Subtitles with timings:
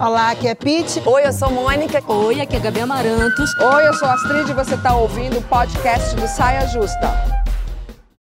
[0.00, 1.02] Olá, aqui é Pete.
[1.06, 2.02] Oi, eu sou Mônica.
[2.06, 3.50] Oi, aqui é Gabi Amarantos.
[3.58, 7.34] Oi, eu sou Astrid e você está ouvindo o podcast do Saia Justa.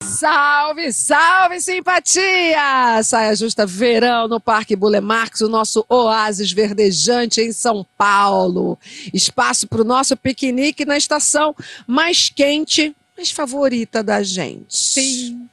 [0.02, 3.02] Salve, salve, simpatia!
[3.02, 8.78] Saia Justa Verão no Parque Bulemarx, o nosso oásis verdejante em São Paulo.
[9.12, 14.76] Espaço para o nosso piquenique na estação mais quente, mas favorita da gente.
[14.76, 15.48] Sim.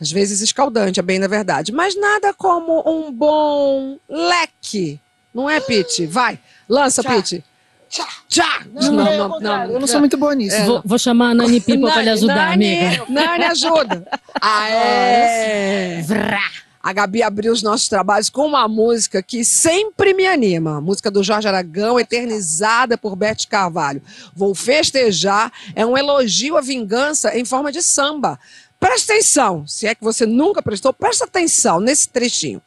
[0.00, 1.72] Às vezes escaldante, é bem na verdade.
[1.72, 5.00] Mas nada como um bom leque.
[5.34, 6.06] Não é, Pete?
[6.06, 7.02] Vai, lança.
[7.02, 7.44] Pete.
[7.88, 8.06] Tchá.
[8.28, 8.66] Tchá!
[8.72, 10.64] Não, eu não sou muito boa nisso.
[10.64, 13.04] Vou, vou chamar a Nani Pipa para lhe ajudar, Nani, amiga.
[13.08, 14.06] Nani, ajuda.
[14.40, 16.04] Aê!
[16.82, 20.78] A Gabi abriu os nossos trabalhos com uma música que sempre me anima.
[20.78, 24.00] A música do Jorge Aragão, eternizada por Bete Carvalho.
[24.34, 28.38] Vou festejar é um elogio à vingança em forma de samba.
[28.80, 32.62] Presta atenção, se é que você nunca prestou, presta atenção nesse trechinho.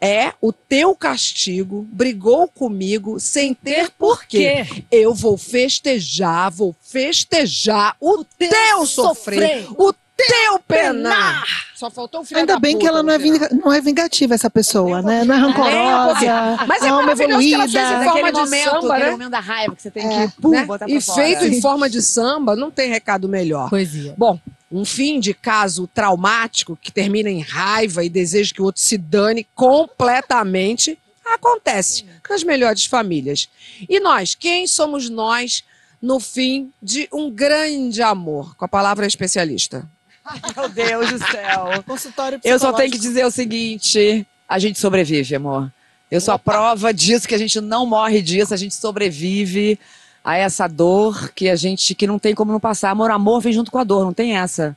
[0.00, 4.66] É o teu castigo, brigou comigo sem ter porquê.
[4.90, 11.44] Eu vou festejar, vou festejar o, teu, sofrer, o teu penar.
[11.74, 13.80] Só faltou o filho Ainda da bem que ela no não é, vinga- não é
[13.80, 15.24] vingativa, essa pessoa, né?
[15.24, 18.10] Não é rancorosa, Mas é alma maravilhoso que ela fez em evoluída.
[18.12, 19.10] forma de momento, samba, né?
[19.10, 20.64] momento da raiva que você tem É, que pum, Né?
[20.64, 21.22] botar pra E fora.
[21.22, 23.68] feito em forma de samba, não tem recado melhor.
[23.70, 24.14] Poesia.
[24.16, 24.38] Bom,
[24.70, 28.96] um fim de caso traumático que termina em raiva e desejo que o outro se
[28.96, 33.48] dane completamente acontece nas melhores famílias.
[33.88, 35.64] E nós, quem somos nós
[36.00, 38.54] no fim de um grande amor?
[38.56, 39.88] Com a palavra especialista.
[40.56, 41.82] Meu Deus do céu.
[41.86, 45.72] Consultório Eu só tenho que dizer o seguinte: a gente sobrevive, amor.
[46.10, 49.78] Eu sou a prova disso, que a gente não morre disso, a gente sobrevive
[50.22, 52.90] a essa dor que a gente que não tem como não passar.
[52.90, 54.76] Amor, amor vem junto com a dor, não tem essa.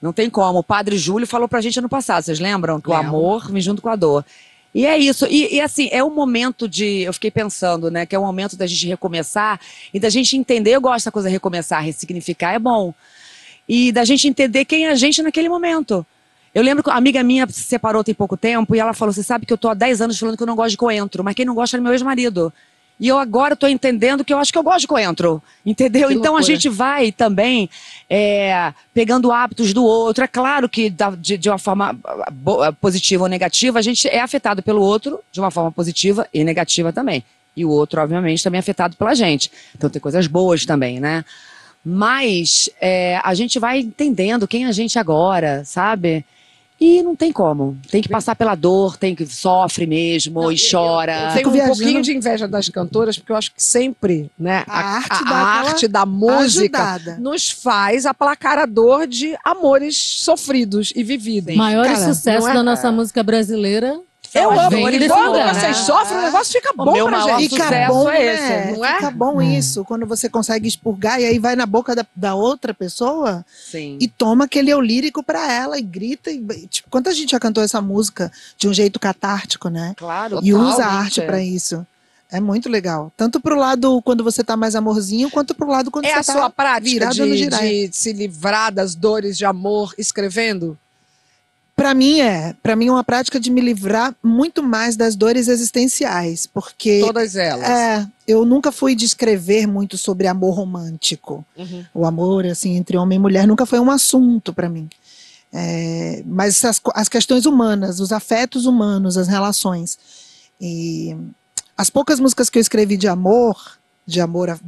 [0.00, 0.58] Não tem como.
[0.58, 2.80] O padre Júlio falou pra gente ano passado, vocês lembram?
[2.80, 4.24] Que o amor vem junto com a dor.
[4.74, 5.26] E é isso.
[5.26, 7.02] E, e, assim, é um momento de.
[7.02, 8.06] Eu fiquei pensando, né?
[8.06, 9.60] Que é um momento da gente recomeçar
[9.92, 10.72] e da gente entender.
[10.72, 12.92] Eu gosto da coisa recomeçar, ressignificar, é bom.
[13.68, 16.04] E da gente entender quem é a gente naquele momento.
[16.54, 19.22] Eu lembro que uma amiga minha se separou tem pouco tempo e ela falou: Você
[19.22, 21.34] sabe que eu tô há 10 anos falando que eu não gosto de coentro, mas
[21.34, 22.52] quem não gosta é meu ex-marido.
[23.00, 25.42] E eu agora tô entendendo que eu acho que eu gosto de coentro.
[25.64, 26.08] Entendeu?
[26.08, 26.54] Que então a loucura.
[26.54, 27.68] gente vai também
[28.08, 30.22] é, pegando hábitos do outro.
[30.22, 31.98] É claro que da- de, de uma forma
[32.80, 36.92] positiva ou negativa, a gente é afetado pelo outro de uma forma positiva e negativa
[36.92, 37.24] também.
[37.56, 39.50] E o outro, obviamente, também é afetado pela gente.
[39.74, 41.24] Então tem coisas boas também, né?
[41.84, 46.24] Mas é, a gente vai entendendo quem é a gente agora, sabe?
[46.80, 47.78] E não tem como.
[47.90, 51.12] Tem que passar pela dor, tem que sofre mesmo e chora.
[51.12, 51.76] Eu tenho Fico um viajando.
[51.78, 55.38] pouquinho de inveja das cantoras, porque eu acho que sempre, né, A arte a aquela
[55.38, 57.18] arte da música Ajudada.
[57.20, 61.54] nos faz aplacar a dor de amores sofridos e vividos.
[61.54, 62.54] Maiores Cara, sucessos não é?
[62.54, 64.00] da nossa música brasileira.
[64.34, 64.90] Eu amo.
[64.90, 65.84] desse E quando lugar, vocês né?
[65.84, 67.50] sofrem, o negócio fica bom meu pra gente.
[67.50, 68.34] Fica sucesso bom, é né?
[68.68, 68.94] esse, não é?
[68.94, 72.72] Fica bom isso, quando você consegue expurgar e aí vai na boca da, da outra
[72.72, 73.98] pessoa Sim.
[74.00, 76.30] e toma aquele eu lírico pra ela e grita.
[76.30, 79.94] E, tipo, quanta gente já cantou essa música de um jeito catártico, né?
[79.96, 80.40] Claro.
[80.42, 81.04] e usa a totalmente.
[81.04, 81.86] arte pra isso.
[82.30, 83.12] É muito legal.
[83.14, 86.22] Tanto pro lado quando você tá mais amorzinho, quanto pro lado quando É você a
[86.22, 90.78] sua tá prática virado no de, de se livrar das dores de amor escrevendo?
[91.74, 95.48] Pra mim é, para mim é uma prática de me livrar muito mais das dores
[95.48, 97.68] existenciais, porque Todas elas.
[97.68, 101.44] é, eu nunca fui de escrever muito sobre amor romântico.
[101.56, 101.84] Uhum.
[101.94, 104.88] O amor assim entre homem e mulher nunca foi um assunto pra mim.
[105.52, 109.98] É, mas as, as questões humanas, os afetos humanos, as relações.
[110.60, 111.16] E
[111.76, 114.58] as poucas músicas que eu escrevi de amor, de amor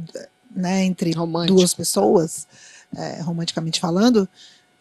[0.53, 1.57] né, entre Romântico.
[1.57, 2.47] duas pessoas,
[2.95, 4.27] é, romanticamente falando,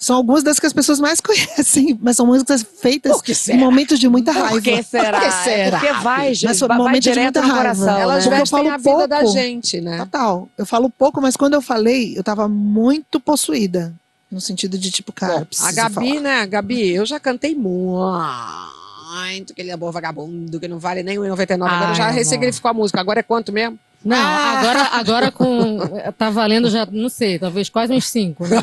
[0.04, 3.56] são algumas das que as pessoas mais conhecem, mas são músicas feitas Por que em
[3.56, 4.60] momentos de muita Por raiva.
[4.60, 5.18] que será?
[5.18, 5.80] Por que será?
[5.80, 6.44] Porque vai, gente.
[6.44, 7.56] Mas foi vai, vai momento de muita raiva.
[7.56, 7.98] coração.
[7.98, 8.38] Elas né?
[8.38, 9.32] Vestem a vida da pouco.
[9.32, 9.96] gente, né?
[9.98, 10.46] Total.
[10.58, 13.94] Eu falo pouco, mas quando eu falei, eu tava muito possuída.
[14.30, 16.20] No sentido de, tipo, cara, Bom, a Gabi, falar.
[16.20, 16.46] né?
[16.46, 21.66] Gabi, eu já cantei muito aquele amor vagabundo que não vale nem 1,99.
[21.66, 23.00] Agora já ressignificou a música.
[23.00, 23.78] Agora é quanto mesmo?
[24.04, 24.58] Não, Ah!
[24.58, 25.78] agora, agora com.
[26.18, 28.58] Tá valendo já, não sei, talvez quase uns cinco, né?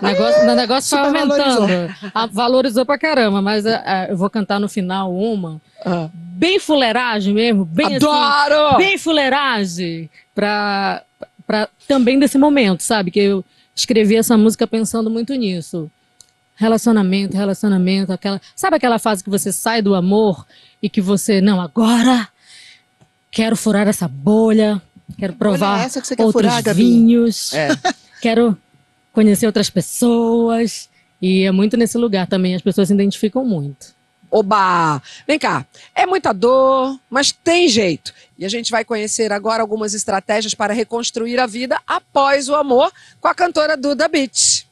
[0.00, 1.94] O negócio, o negócio foi aumentando.
[2.14, 5.60] A- valorizou pra caramba, mas ah, ah, eu vou cantar no final uma.
[6.14, 8.06] Bem fuleiragem mesmo, bem assim.
[8.06, 8.76] Adoro!
[8.78, 11.02] bem fuleiragem pra,
[11.46, 13.10] pra também desse momento, sabe?
[13.10, 13.44] Que eu
[13.76, 15.90] escrevi essa música pensando muito nisso.
[16.56, 18.40] Relacionamento, relacionamento, aquela.
[18.56, 20.44] Sabe aquela fase que você sai do amor
[20.82, 22.26] e que você, não, agora
[23.30, 24.80] quero furar essa bolha,
[25.18, 27.68] quero provar Olha essa que você quer outros furar, vinhos, É.
[28.20, 28.56] quero
[29.12, 30.88] conhecer outras pessoas.
[31.20, 33.96] E é muito nesse lugar também, as pessoas se identificam muito.
[34.30, 35.02] Oba!
[35.26, 38.12] Vem cá, é muita dor, mas tem jeito.
[38.38, 42.92] E a gente vai conhecer agora algumas estratégias para reconstruir a vida após o amor
[43.20, 44.66] com a cantora Duda Beat.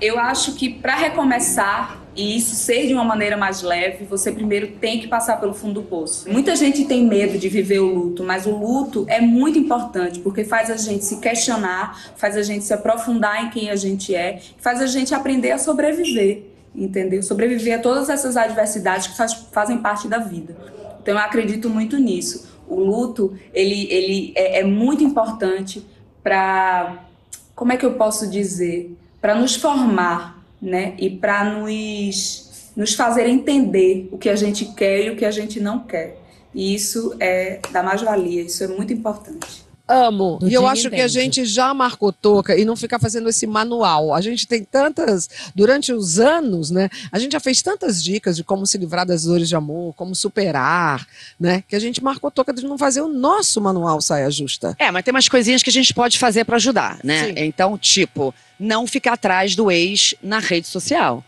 [0.00, 4.72] Eu acho que para recomeçar e isso ser de uma maneira mais leve, você primeiro
[4.72, 6.30] tem que passar pelo fundo do poço.
[6.30, 10.44] Muita gente tem medo de viver o luto, mas o luto é muito importante porque
[10.44, 14.40] faz a gente se questionar, faz a gente se aprofundar em quem a gente é,
[14.58, 16.44] faz a gente aprender a sobreviver,
[16.74, 17.22] entendeu?
[17.22, 20.56] Sobreviver a todas essas adversidades que faz, fazem parte da vida.
[21.00, 22.50] Então eu acredito muito nisso.
[22.68, 25.84] O luto, ele, ele é, é muito importante
[26.22, 27.04] para,
[27.54, 28.96] como é que eu posso dizer?
[29.22, 30.94] para nos formar, né?
[30.96, 35.30] E para nos, nos fazer entender o que a gente quer e o que a
[35.30, 36.16] gente não quer.
[36.54, 39.61] E isso é da mais-valia, isso é muito importante.
[39.92, 40.38] Amo.
[40.38, 43.46] Do e eu acho que a gente já marcou toca e não ficar fazendo esse
[43.46, 44.14] manual.
[44.14, 46.88] A gente tem tantas, durante os anos, né?
[47.10, 50.14] A gente já fez tantas dicas de como se livrar das dores de amor, como
[50.14, 51.06] superar,
[51.38, 51.62] né?
[51.68, 54.74] Que a gente marcou toca de não fazer o nosso manual saia justa.
[54.78, 57.26] É, mas tem umas coisinhas que a gente pode fazer para ajudar, né?
[57.26, 57.34] Sim.
[57.36, 61.24] Então, tipo, não ficar atrás do ex na rede social.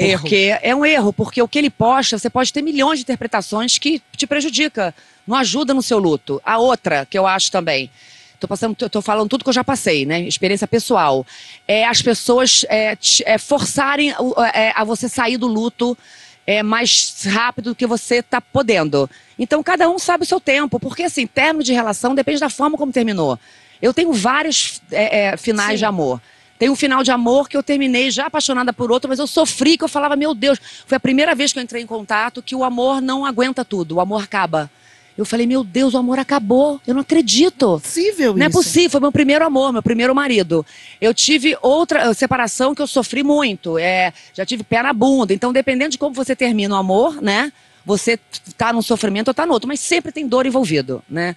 [0.00, 0.22] Erro.
[0.22, 3.78] Porque é um erro, porque o que ele posta, você pode ter milhões de interpretações
[3.78, 4.94] que te prejudica,
[5.26, 6.40] não ajuda no seu luto.
[6.44, 7.90] A outra, que eu acho também,
[8.38, 10.22] tô, passando, tô falando tudo que eu já passei, né?
[10.22, 11.26] Experiência pessoal.
[11.68, 14.14] É as pessoas é, é, forçarem
[14.54, 15.96] é, a você sair do luto
[16.46, 19.08] é, mais rápido do que você está podendo.
[19.38, 22.76] Então, cada um sabe o seu tempo, porque assim, término de relação depende da forma
[22.76, 23.38] como terminou.
[23.80, 25.76] Eu tenho vários é, é, finais Sim.
[25.78, 26.20] de amor.
[26.60, 29.78] Tem um final de amor que eu terminei já apaixonada por outro, mas eu sofri,
[29.78, 32.54] que eu falava, meu Deus, foi a primeira vez que eu entrei em contato que
[32.54, 34.70] o amor não aguenta tudo, o amor acaba.
[35.16, 36.78] Eu falei, meu Deus, o amor acabou.
[36.86, 37.66] Eu não acredito.
[37.66, 38.90] Não é possível Não é possível.
[38.90, 40.64] Foi meu primeiro amor, meu primeiro marido.
[41.00, 43.78] Eu tive outra eh, separação que eu sofri muito.
[43.78, 45.32] É, já tive pé na bunda.
[45.32, 47.52] Então, dependendo de como você termina o amor, né?
[47.86, 48.18] Você
[48.56, 49.66] tá num sofrimento ou tá no outro.
[49.66, 51.34] Mas sempre tem dor envolvido, né?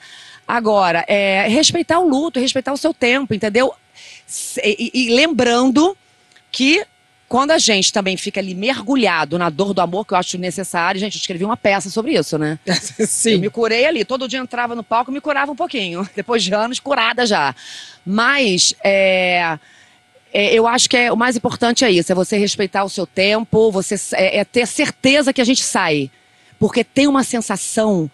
[0.48, 3.74] Agora, é, respeitar o luto, respeitar o seu tempo, entendeu?
[4.64, 5.96] E, e, lembrando
[6.52, 6.86] que
[7.28, 11.00] quando a gente também fica ali mergulhado na dor do amor, que eu acho necessário,
[11.00, 12.60] gente, eu escrevi uma peça sobre isso, né?
[13.08, 13.32] Sim.
[13.32, 16.08] Eu me curei ali, todo dia entrava no palco e me curava um pouquinho.
[16.16, 17.56] Depois de anos, curada já.
[18.06, 19.58] Mas é,
[20.34, 23.08] é, eu acho que é, o mais importante é isso: é você respeitar o seu
[23.08, 26.12] tempo, você é, é ter certeza que a gente sai.
[26.60, 28.12] Porque tem uma sensação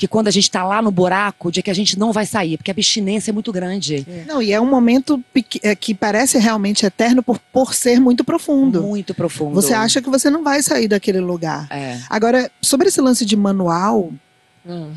[0.00, 2.56] que quando a gente está lá no buraco, de que a gente não vai sair,
[2.56, 4.06] porque a abstinência é muito grande.
[4.08, 4.24] É.
[4.26, 5.22] Não, e é um momento
[5.62, 8.82] é, que parece realmente eterno por, por ser muito profundo.
[8.82, 9.54] Muito profundo.
[9.60, 11.66] Você acha que você não vai sair daquele lugar.
[11.70, 11.98] É.
[12.08, 14.10] Agora, sobre esse lance de manual.
[14.64, 14.94] Hum.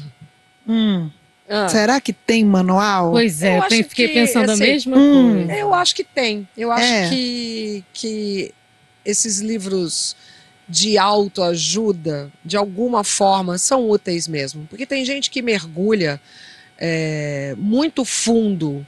[0.65, 1.09] Hum,
[1.49, 1.67] ah.
[1.67, 3.11] Será que tem manual?
[3.11, 5.53] Pois é, eu, eu fiquei que, pensando assim, a mesma hum, coisa.
[5.53, 6.47] Eu acho que tem.
[6.55, 7.09] Eu acho é.
[7.09, 8.53] que, que
[9.03, 10.15] esses livros
[10.67, 14.65] de autoajuda, de alguma forma, são úteis mesmo.
[14.69, 16.19] Porque tem gente que mergulha
[16.77, 18.85] é, muito fundo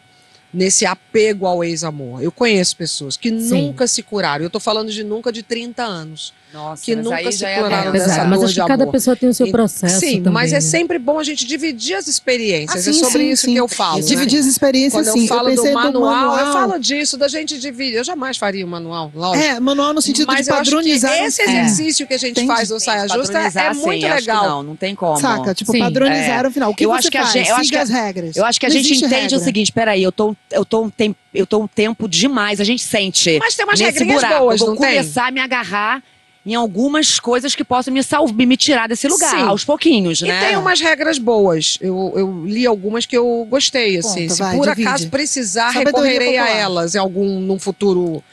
[0.55, 2.23] nesse apego ao ex-amor.
[2.23, 3.67] Eu conheço pessoas que Sim.
[3.67, 4.43] nunca se curaram.
[4.43, 6.33] Eu estou falando de nunca de 30 anos.
[6.53, 9.33] Nossa, que nunca se é curaram é dessa Mas acho que cada pessoa tem o
[9.33, 9.99] seu processo.
[9.99, 10.61] Sim, também, mas é né?
[10.61, 12.87] sempre bom a gente dividir as experiências.
[12.87, 13.53] Ah, sim, é sobre sim, isso sim.
[13.53, 13.97] que eu falo.
[13.97, 14.05] Né?
[14.05, 15.23] Dividir as experiências, Quando sim.
[15.23, 17.95] eu falo eu do manual, do manual, eu falo disso, da gente dividir.
[17.95, 19.45] Eu jamais faria um manual, lógico.
[19.45, 21.25] É, manual no sentido mas de padronizar.
[21.25, 22.07] esse exercício é.
[22.07, 24.47] que a gente faz do Saia Justa é muito legal.
[24.47, 25.19] Não, não tem como.
[25.19, 25.53] Saca?
[25.53, 25.79] Tipo, sim.
[25.79, 26.47] padronizar é.
[26.47, 26.71] o final.
[26.71, 27.29] O que eu você acho que faz?
[27.29, 28.35] A gente, eu Siga acho que as regras.
[28.37, 31.17] Eu acho que a gente entende o seguinte, peraí, eu tô, eu tô um tempo
[31.33, 33.37] eu tô um tempo demais, a gente sente.
[33.39, 34.39] Mas tem umas nesse regrinhas buraco.
[34.39, 34.95] boas, eu vou não tem?
[34.97, 36.01] começar a me agarrar
[36.45, 39.41] em algumas coisas que possam me salvar, me tirar desse lugar, Sim.
[39.41, 40.47] aos pouquinhos, E né?
[40.47, 41.77] tem umas regras boas.
[41.81, 44.21] Eu, eu li algumas que eu gostei, assim.
[44.27, 44.87] Conta, Se vai, por divide.
[44.87, 48.23] acaso precisar, Sabedoria recorrerei a elas em algum num futuro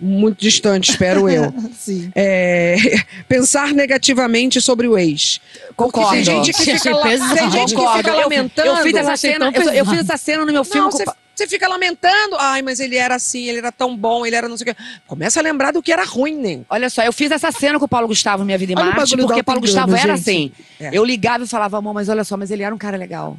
[0.00, 1.54] muito distante, espero eu.
[1.78, 2.10] Sim.
[2.14, 2.74] É,
[3.28, 5.40] pensar negativamente sobre o ex.
[5.76, 6.10] Concordo.
[6.10, 7.34] Tem gente que fica, la- Pesado.
[7.36, 8.68] tem gente que fica Eu- lamentando.
[8.68, 10.80] Eu, fiz essa cena, eu, eu fiz essa cena no meu filme.
[10.80, 11.04] Não, com- você,
[11.40, 12.36] você fica lamentando.
[12.38, 14.82] Ai, mas ele era assim, ele era tão bom, ele era não sei o quê.
[15.06, 16.60] Começa a lembrar do que era ruim, né?
[16.68, 19.42] Olha só, eu fiz essa cena com o Paulo Gustavo, Minha Vida em Marte, porque
[19.42, 20.20] Paulo Gustavo era gente.
[20.20, 20.52] assim.
[20.78, 20.90] É.
[20.92, 23.36] Eu ligava e falava, amor, mas olha só, mas ele era um cara legal.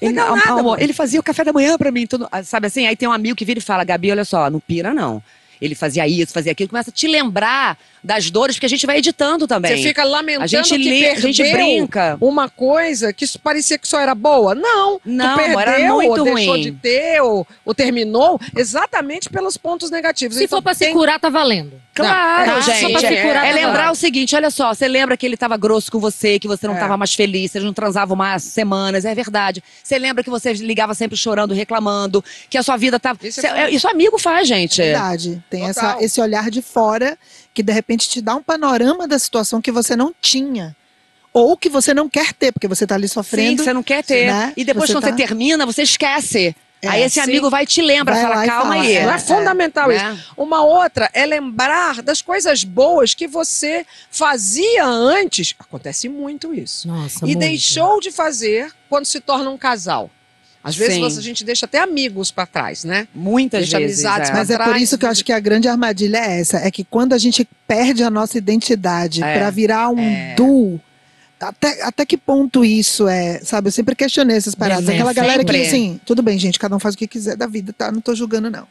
[0.00, 0.82] Ele, Legal nada, amor, mano.
[0.82, 2.86] ele fazia o café da manhã pra mim, tudo, ah, sabe assim?
[2.86, 5.22] Aí tem um amigo que vira e fala, Gabi, olha só, não pira não.
[5.60, 8.98] Ele fazia isso, fazia aquilo, começa a te lembrar das dores, porque a gente vai
[8.98, 9.76] editando também.
[9.76, 12.16] Você fica lamentando a gente que lê, a gente perdeu brinca.
[12.20, 14.54] uma coisa que parecia que só era boa.
[14.54, 16.62] Não, Não, tu perdeu, era muito ou deixou ruim.
[16.62, 20.36] de ter, ou, ou terminou, exatamente pelos pontos negativos.
[20.36, 21.80] Se Então, for pra se tem- curar, tá valendo.
[21.92, 22.98] Claro, Não, é, gente.
[23.00, 25.56] se É, curar é da lembrar o seguinte: olha só, você lembra que ele tava
[25.56, 26.78] grosso com você, que você não É.
[26.78, 29.62] tava mais feliz, vocês não transavam mais semanas, é verdade.
[29.82, 33.18] Você lembra que você ligava sempre chorando, reclamando, que a sua vida tava.
[33.26, 34.80] Isso Cê- é é- Isso amigo faz, gente.
[34.80, 35.42] É verdade.
[35.50, 35.90] Tem Total.
[35.96, 37.18] essa, esse olhar de fora
[37.60, 40.74] que de repente te dá um panorama da situação que você não tinha.
[41.32, 43.56] Ou que você não quer ter, porque você tá ali Sim, sofrendo.
[43.58, 44.26] que você não quer ter.
[44.26, 44.52] né?
[44.56, 46.56] E depois, Você quando você tá- termina, você esquece.
[46.82, 47.20] É, Aí esse sim.
[47.20, 48.96] amigo vai e te lembra, Vai fala, e calma fala, aí.
[48.96, 49.02] é.
[49.04, 50.02] É fundamental isso.
[50.02, 50.18] Né?
[50.34, 55.54] Uma outra é lembrar das coisas boas que você fazia antes.
[55.58, 56.88] Acontece muito isso.
[56.88, 57.38] Nossa, e muito.
[57.38, 60.10] deixou de fazer quando se torna um casal.
[60.62, 61.18] Às vezes Sim.
[61.18, 63.08] a gente deixa até amigos pra trás, né?
[63.14, 64.04] Muitas Deixa vezes.
[64.04, 64.32] amizades é.
[64.34, 66.58] Mas é por isso que eu acho que a grande armadilha é essa.
[66.58, 69.38] É que quando a gente perde a nossa identidade É.
[69.38, 70.78] pra virar um duo,
[71.40, 73.68] até, até que ponto isso é, sabe?
[73.68, 74.86] Eu sempre questionei essas paradas.
[74.86, 75.66] Aquela galera que, Sempre.
[75.66, 77.90] assim, tudo bem, gente, cada um faz o que quiser da vida, tá?
[77.90, 78.66] Não tô julgando, não.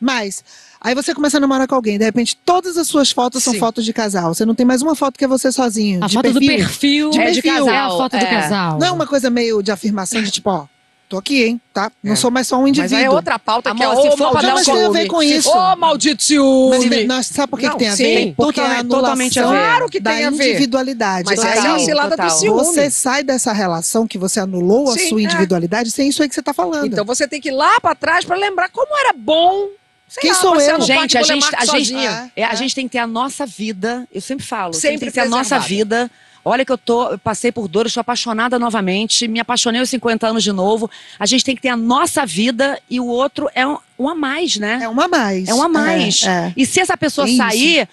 [0.00, 0.42] Mas,
[0.80, 3.60] aí você começa a namorar com alguém, de repente todas as suas fotos são Sim.
[3.60, 4.34] fotos de casal.
[4.34, 6.02] Você não tem mais uma foto que é você sozinho.
[6.02, 6.56] A de foto do perfil.
[6.58, 7.66] perfil De é de perfil.
[7.66, 7.74] casal.
[7.74, 8.30] É a foto do É.
[8.30, 8.78] casal.
[8.80, 10.66] Não é uma coisa meio de afirmação de tipo, ó,
[11.08, 11.90] tô aqui, hein, tá?
[12.02, 12.16] Não É.
[12.16, 12.90] sou mais só um indivíduo.
[12.96, 14.66] Mas aí é outra pauta que é Amor, o se for pra dar um Mas
[14.66, 15.48] tem a ver com isso.
[15.50, 16.86] Ô, maldito ciúme.
[16.88, 18.34] Mas, nós, sabe por que, Não, que tem a sim, ver?
[18.36, 19.48] Porque é a total- totalmente a ver.
[19.48, 20.50] Claro que tem a ver.
[20.50, 21.24] individualidade.
[21.26, 21.52] Mas Total.
[21.52, 22.58] aí é a cilada do ciúme.
[22.64, 25.24] Você sai dessa relação que você anulou a Sim, sua é.
[25.24, 26.86] individualidade sem isso aí que você tá falando.
[26.86, 29.68] Então você tem que ir lá pra trás pra lembrar como era bom.
[30.08, 30.80] Sei Quem lá, sou eu?
[30.80, 31.94] Gente, a gente- a gente-.
[32.34, 35.08] É, a gente tem que ter a nossa vida, eu sempre falo, Sempre sempre tem
[35.10, 36.10] que ter a nossa vida.
[36.48, 39.90] Olha que eu tô, eu passei por dor, eu estou apaixonada novamente, me apaixonei aos
[39.90, 40.90] 50 anos de novo.
[41.18, 44.14] A gente tem que ter a nossa vida e o outro é um, um a
[44.14, 44.80] mais, né?
[44.82, 45.48] É um a mais.
[45.48, 46.22] É um a mais.
[46.24, 46.52] É, é.
[46.56, 47.36] E se essa pessoa isso.
[47.36, 47.88] sair,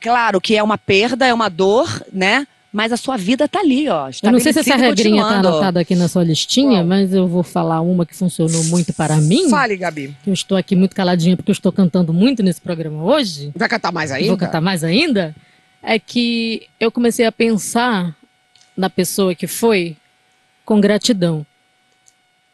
[0.00, 2.46] claro que é uma perda, é uma dor, né?
[2.72, 4.08] Mas a sua vida tá ali, ó.
[4.22, 6.86] Eu não sei se essa regrinha tá anotada aqui na sua listinha, Qual?
[6.86, 9.50] mas eu vou falar uma que funcionou muito para mim.
[9.50, 10.16] Fale, Gabi.
[10.24, 13.52] Que eu estou aqui muito caladinha porque eu estou cantando muito nesse programa hoje.
[13.54, 14.28] Vai cantar mais ainda?
[14.28, 15.34] Vou cantar mais ainda.
[15.82, 18.14] É que eu comecei a pensar
[18.76, 19.96] na pessoa que foi
[20.64, 21.44] com gratidão.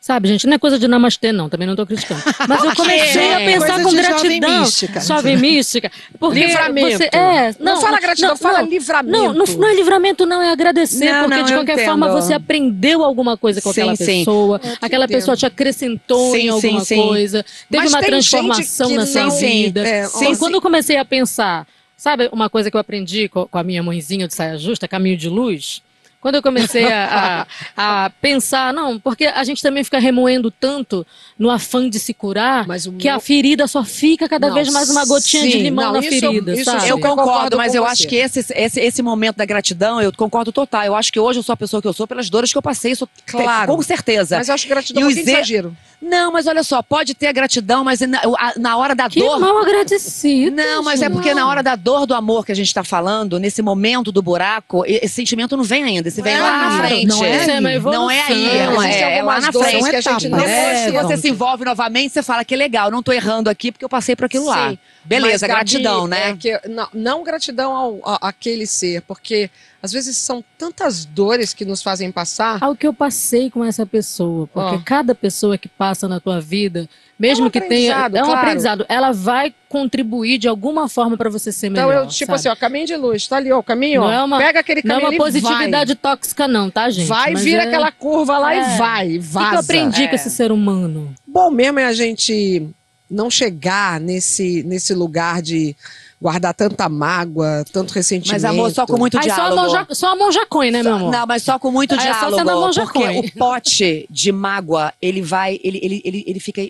[0.00, 2.22] Sabe, gente, não é coisa de namastê, não, também não tô criticando.
[2.48, 4.60] Mas eu comecei a É, pensar com de jovem gratidão.
[4.60, 5.00] mística.
[5.00, 5.92] Jovem mística.
[6.18, 6.96] Porque Livramento.
[6.96, 8.68] Você, é, não, Não, fala gratidão, não, fala não.
[8.68, 9.18] livramento.
[9.18, 11.84] Não, não, não é livramento, não, é agradecer, Não, porque de qualquer entendo.
[11.86, 14.04] forma você aprendeu alguma coisa com Sim, aquela sim.
[14.20, 15.16] pessoa, Eu aquela entendo.
[15.16, 19.86] pessoa te acrescentou Sim, em alguma coisa, teve Mas uma transformação na sua vida.
[19.86, 21.66] É, Sim, ó, quando eu comecei a pensar,
[21.98, 25.18] sabe uma coisa que eu aprendi co- com, a minha mãezinha de saia justa, caminho
[25.18, 25.82] de luz?
[26.20, 31.06] Quando eu comecei a, a- a pensar, não, porque a gente também fica remoendo tanto
[31.38, 34.54] no afã de se curar, Mas o que a meu- ferida só fica cada Não,
[34.54, 36.88] vez mais uma gotinha de sim, limão não, na isso eu- ferida, isso sabe?
[36.88, 37.92] eu concordo, concordo mas eu você.
[37.92, 40.84] acho que esse, esse, esse momento da gratidão, eu concordo total.
[40.84, 42.62] Eu acho que hoje eu sou a pessoa que eu sou pelas dores que eu
[42.62, 43.72] passei, isso Claro.
[43.74, 44.36] com certeza.
[44.36, 45.76] Mas eu acho que gratidão é um exagero.
[46.00, 49.18] Não, mas olha só, pode ter a gratidão, mas na, a- na hora da Que
[49.18, 49.40] dor.
[49.40, 50.54] mal agradecido.
[50.56, 53.38] Não, mas é porque na hora da dor do amor que a gente tá falando,
[53.40, 56.78] nesse momento do buraco, e- esse sentimento não vem ainda, esse vem É, lá na
[56.86, 57.06] frente.
[57.06, 57.58] não é aí.
[57.60, 58.02] uma evolução.
[58.04, 59.90] Não é aí, é, Existem uma- é- é lá na frente.
[59.90, 61.16] que a gente não Depois que É, você pronto.
[61.20, 64.24] se envolve novamente, você fala que legal, não tô errando aqui porque eu passei por
[64.26, 64.70] aquilo lá.
[64.70, 64.78] Sim.
[65.04, 66.30] Beleza, Mas, Gabi, gratidão, né?
[66.30, 69.50] é que- não, não gratidão ao, a- àquele ser, porque
[69.82, 72.58] às vezes são tantas dores que nos fazem passar.
[72.62, 74.46] ao que eu passei com essa pessoa.
[74.48, 74.82] Porque Ó.
[74.84, 77.94] cada pessoa que passa na tua vida, mesmo É um que tenha.
[77.94, 78.32] É um claro.
[78.32, 78.86] aprendizado.
[78.88, 82.04] Ela vai contribuir de alguma forma para você ser Então melhor.
[82.04, 82.34] eu, tipo sabe?
[82.36, 84.12] assim, ó, caminho de luz, tá ali, ó, o caminho, Não ó.
[84.12, 86.90] é uma- Pega aquele Não é caminho uma positividade tóxica, não, tá, vai.
[86.92, 87.06] gente?
[87.06, 88.58] Vai, Mas vira é- aquela curva lá É.
[88.58, 89.54] e vai, O que que vaza.
[89.54, 90.08] eu aprendi É.
[90.08, 91.12] com esse ser humano?
[91.26, 92.66] Bom mesmo é a gente
[93.10, 95.74] não chegar nesse, nesse lugar de
[96.20, 98.42] guardar tanta mágoa, tanto ressentimento.
[98.42, 99.56] Mas amor, só com muito Aí só a, diálogo.
[99.62, 101.12] mão já, só a mão já põe, né, meu amor?
[101.12, 102.36] Não, mas só com muito Aí é só diálogo.
[102.38, 106.40] sendo a mão já porque o pote de mágoa, ele vai, ele, ele, ele, ele
[106.40, 106.60] fica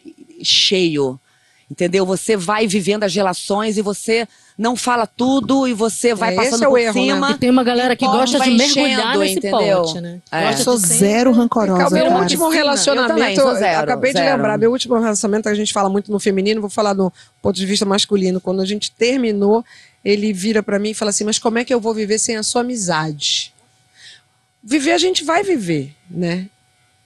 [0.43, 1.19] cheio.
[1.71, 2.07] Entendeu?
[2.07, 4.27] Você vai vivendo as relações e você
[4.57, 7.13] não fala tudo e você vai É, passando esse é o por erro, né?
[7.15, 7.31] cima.
[7.33, 9.83] E tem uma galera que gosta de mergulhar enchendo, nesse entendeu?
[9.83, 10.19] pote, né?
[10.33, 10.47] É.
[10.47, 11.91] Gosta Sou de zero rancorosa.
[11.95, 12.21] Meu cara.
[12.23, 14.35] último Eu também, relacionamento, sou zero, acabei de zero.
[14.37, 17.67] lembrar, meu último relacionamento, a gente fala muito no feminino, vou falar no ponto de
[17.67, 18.41] vista masculino.
[18.41, 19.63] Quando a gente terminou,
[20.03, 22.35] ele vira pra mim e fala assim: Mas como é que eu vou viver sem
[22.39, 23.53] a sua amizade?
[24.65, 26.47] Viver a gente vai viver, né?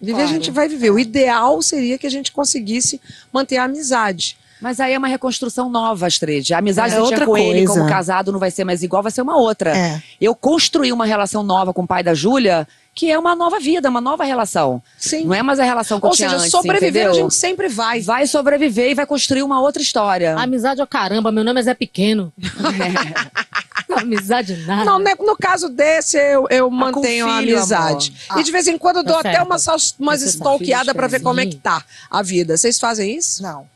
[0.03, 0.29] Viver Claro.
[0.29, 0.91] a gente vai viver.
[0.91, 3.01] O ideal seria que a gente conseguisse
[3.33, 4.37] manter a amizade.
[4.61, 6.53] Mas aí é uma reconstrução nova, Astrid.
[6.53, 7.81] A amizade É que outra com ele coisa.
[7.81, 9.77] como casado não vai ser mais igual, vai ser uma outra.
[9.77, 10.03] É.
[10.21, 13.89] Eu construí uma relação nova com o pai da Júlia, que é uma nova vida,
[13.89, 14.83] uma nova relação.
[14.99, 15.25] Sim.
[15.25, 17.25] Não é mais a relação que eu Ou tinha seja, antes, sobreviver a entendeu?
[17.31, 18.01] gente sempre vai.
[18.03, 20.37] Vai sobreviver e vai construir uma outra história.
[20.39, 22.33] Amizade é o caramba, meu nome é Zé Pequeno.
[23.97, 24.85] Amizade nada.
[24.85, 28.15] Não, né, no caso desse, eu, eu mantenho a amizade.
[28.29, 28.41] amor.
[28.41, 29.47] E de vez em quando eu dou Tá até certo.
[29.47, 32.57] umas, umas tá stalkeadas pra ver como é que tá a vida.
[32.57, 33.43] Vocês fazem isso?
[33.43, 33.67] Não.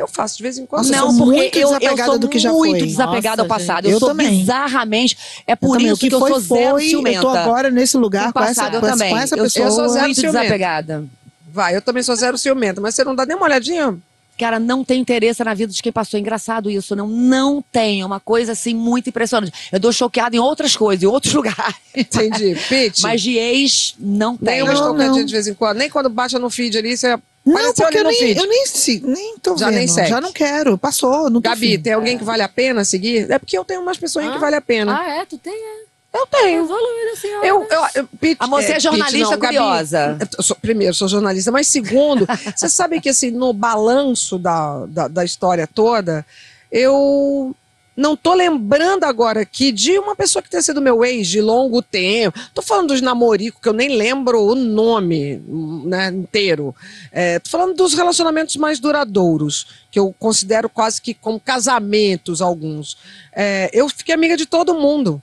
[0.00, 0.82] Eu faço de vez em quando.
[0.86, 2.86] Nossa, eu não, sou porque muito eu, eu desapegada sou do que já muito foi.
[2.86, 3.84] desapegada ao Nossa, passado.
[3.84, 3.92] gente.
[3.92, 4.30] Eu, Eu sou também.
[4.38, 5.16] bizarramente.
[5.46, 7.16] É por também, isso que que, eu foi, sou zero foi, ciumenta.
[7.18, 9.10] Eu tô agora nesse lugar com essa, passado eu com essa- também.
[9.12, 9.66] com essa eu pessoa.
[9.66, 10.38] Eu sou zero muito ciumenta.
[10.40, 11.04] desapegada.
[11.52, 13.96] Vai, eu também sou zero ciumenta, mas você não dá nem uma olhadinha?
[14.38, 16.16] Cara, não tem interesse na vida de quem passou.
[16.16, 16.96] É engraçado isso.
[16.96, 18.00] Não, não tem.
[18.00, 19.52] É uma coisa assim muito impressionante.
[19.70, 21.74] Eu dou choqueada em outras coisas, em outros lugares.
[21.94, 22.56] Entendi.
[22.66, 24.54] Pete, Mas de ex, não tem.
[24.54, 25.24] nem uma Não, estocadinha não.
[25.26, 25.76] de vez em quando.
[25.76, 28.66] Nem quando baixa no feed ali, você Não, apareceu porque ali eu nem, eu nem,
[28.66, 29.76] se- nem tô Já vendo.
[29.78, 30.08] nem segue.
[30.10, 30.76] Já não quero.
[30.76, 33.30] Passou, não tô Gabi, tem alguém que vale a pena seguir?
[33.30, 34.32] É porque eu tenho umas pessoas Ah?
[34.32, 34.98] que vale a pena.
[35.00, 35.24] Ah, é?
[35.24, 35.52] Tu tem?
[35.54, 36.18] É.
[36.18, 36.68] eu tenho.
[37.16, 37.46] Senhora.
[37.46, 40.18] Eu, eu, eu, Pete, A moça é, Pete, jornalista não, Gabi, curiosa.
[40.38, 45.08] eu sou- primeiro, sou jornalista, mas segundo, você sabe que assim, no balanço da, da,
[45.08, 46.24] da história toda,
[46.70, 47.54] eu
[47.96, 51.82] não tô lembrando agora aqui de uma pessoa que tenha sido meu ex de longo
[51.82, 52.38] tempo.
[52.54, 55.42] Tô falando dos namoricos, que eu nem lembro o nome
[55.84, 56.74] né, inteiro.
[57.12, 62.96] É, tô falando dos relacionamentos mais duradouros, que eu considero quase que como casamentos alguns.
[63.32, 65.20] É, eu fiquei amiga de todo mundo.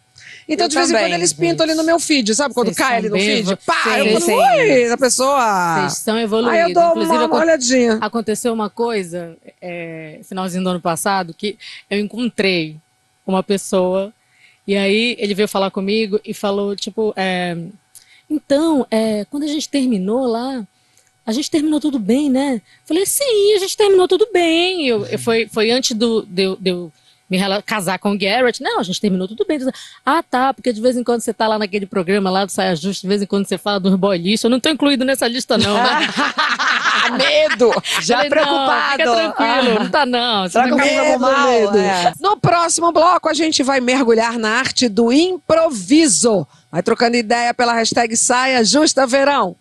[0.47, 2.53] Então, Eu de vez em também, quando, eles pintam ali no meu feed, sabe?
[2.53, 5.75] Quando Vocês cai ali no feed, pá, Sim, eu falo, a pessoa.
[5.81, 6.53] Vocês são evoluídos.
[6.53, 7.97] Aí eu dou Inclusive, uma, olhadinha.
[7.99, 11.57] aconteceu uma coisa, é, finalzinho do ano passado, que
[11.89, 12.77] eu encontrei
[13.25, 14.13] uma pessoa,
[14.65, 17.57] e aí ele veio falar comigo e falou, tipo, é,
[18.29, 20.65] então, é, quando a gente terminou lá,
[21.25, 22.61] a gente terminou tudo bem, né?
[22.85, 24.87] Falei, sim, a gente terminou tudo bem.
[24.87, 26.91] Eu, eu- foi, foi antes do, de, de eu
[27.29, 28.61] me casar com o Garrett.
[28.61, 29.59] Não, a gente terminou tudo bem.
[30.05, 32.75] Ah, tá, porque de vez em quando você tá lá naquele programa lá do Saia
[32.75, 34.47] Justa, de vez em quando você fala dos boy lixo.
[34.47, 36.07] Eu não tô incluído nessa lista, não, né?
[37.17, 37.71] Medo!
[38.01, 39.03] Já Falei, preocupado.
[39.03, 40.49] Não, fica tranquilo, não tá não.
[40.49, 41.47] Será que eu Medo, mal?
[41.47, 41.77] medo.
[41.77, 42.13] É.
[42.19, 46.45] No próximo bloco, a gente vai mergulhar na arte do improviso.
[46.71, 49.55] Vai trocando ideia pela hashtag Saia Justa Verão.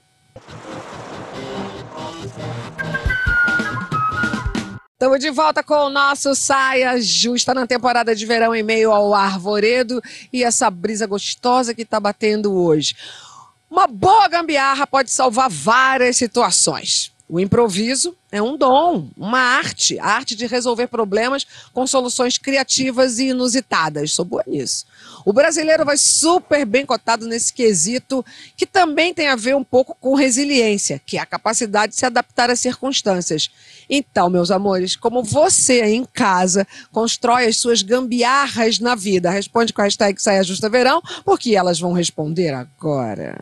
[4.99, 9.13] Estamos de volta com o nosso Saia Justa na temporada de verão em meio ao
[9.13, 10.01] arvoredo
[10.33, 12.97] e essa brisa gostosa que está batendo hoje.
[13.71, 17.13] Uma boa gambiarra pode salvar várias situações.
[17.29, 23.19] O improviso é um dom, uma arte, a arte de resolver problemas com soluções criativas
[23.19, 24.13] e inusitadas.
[24.13, 24.87] Sou boa nisso.
[25.27, 28.25] O brasileiro vai super bem cotado nesse quesito,
[28.57, 32.07] que também tem a ver um pouco com resiliência, que é a capacidade de se
[32.07, 33.51] adaptar às circunstâncias.
[33.91, 39.29] Então, meus amores, como você aí em casa constrói as suas gambiarras na vida?
[39.29, 43.37] Responde com a hashtag Saia Justa Verão, porque elas vão responder agora.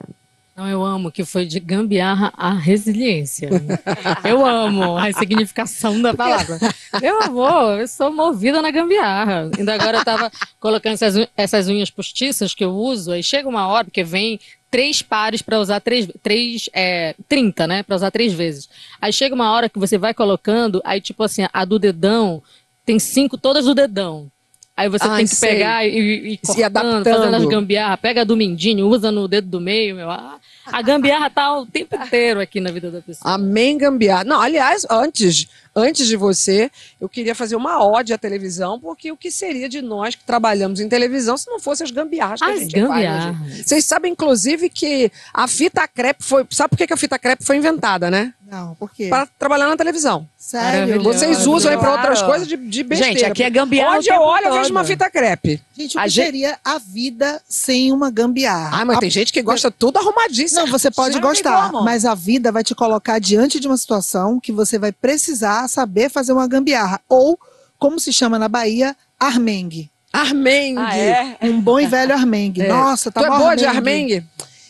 [0.56, 3.50] Não, eu amo que foi de gambiarra a resiliência.
[4.24, 6.58] Eu amo a significação da palavra.
[7.02, 9.50] Meu amor, eu sou movida na gambiarra.
[9.58, 13.66] Ainda agora eu tava colocando essas, essas unhas postiças que eu uso, aí chega uma
[13.66, 14.38] hora, porque vem
[14.70, 18.68] três pares para usar três, três é, 30, né, para usar três vezes.
[19.00, 22.42] Aí chega uma hora que você vai colocando, aí tipo assim, a do dedão
[22.84, 24.30] tem cinco todas do dedão.
[24.76, 25.50] Aí você Ai, tem que sei.
[25.50, 27.04] pegar e, e Se cortando, adaptando.
[27.04, 27.96] fazendo as gambiarra.
[27.96, 30.10] Pega a do mindinho, usa no dedo do meio, meu.
[30.10, 33.34] Ah, A gambiarra tá o tempo inteiro aqui na vida da pessoa.
[33.34, 34.24] Amém, gambiarra.
[34.24, 39.16] Não, aliás, antes, antes de você, eu queria fazer uma ode à televisão, porque o
[39.16, 42.48] que seria de nós que trabalhamos em televisão se não fossem as gambiarras que a
[42.52, 43.32] As gente faz, né, gente?
[43.38, 43.66] gambiarras.
[43.66, 46.44] Vocês sabem, inclusive, que a fita crepe foi.
[46.50, 48.34] Sabe por que a fita crepe foi inventada, né?
[48.54, 49.08] Não, por quê?
[49.08, 50.28] Para trabalhar na televisão.
[50.38, 51.02] Sério?
[51.02, 53.12] Vocês usam aí para outras coisas de, de besteira.
[53.12, 53.96] Gente, aqui é gambiarra.
[53.98, 55.60] Onde eu olho, eu vejo uma fita crepe.
[55.76, 58.80] Gente, o A que gente- seria a vida sem uma gambiarra?
[58.80, 60.60] Ah, mas A- tem gente que gosta tudo arrumadíssimo.
[60.60, 64.38] Não, você pode Não gostar, mas a vida vai te colocar diante de uma situação
[64.38, 67.00] que você vai precisar saber fazer uma gambiarra.
[67.08, 67.38] Ou,
[67.78, 69.90] como se chama na Bahia, armengue.
[70.12, 70.78] Armengue.
[70.80, 71.38] Ah, é?
[71.42, 72.62] Um bom e velho armengue.
[72.62, 72.68] É.
[72.68, 74.24] Nossa, tá Tu é bom boa de armengue?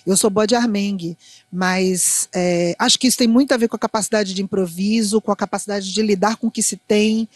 [0.07, 1.16] Eu sou boa de armengue,
[1.55, 5.31] mas é, acho que isso tem muito a ver com a capacidade de improviso, com
[5.31, 7.29] a capacidade de lidar com o que se tem,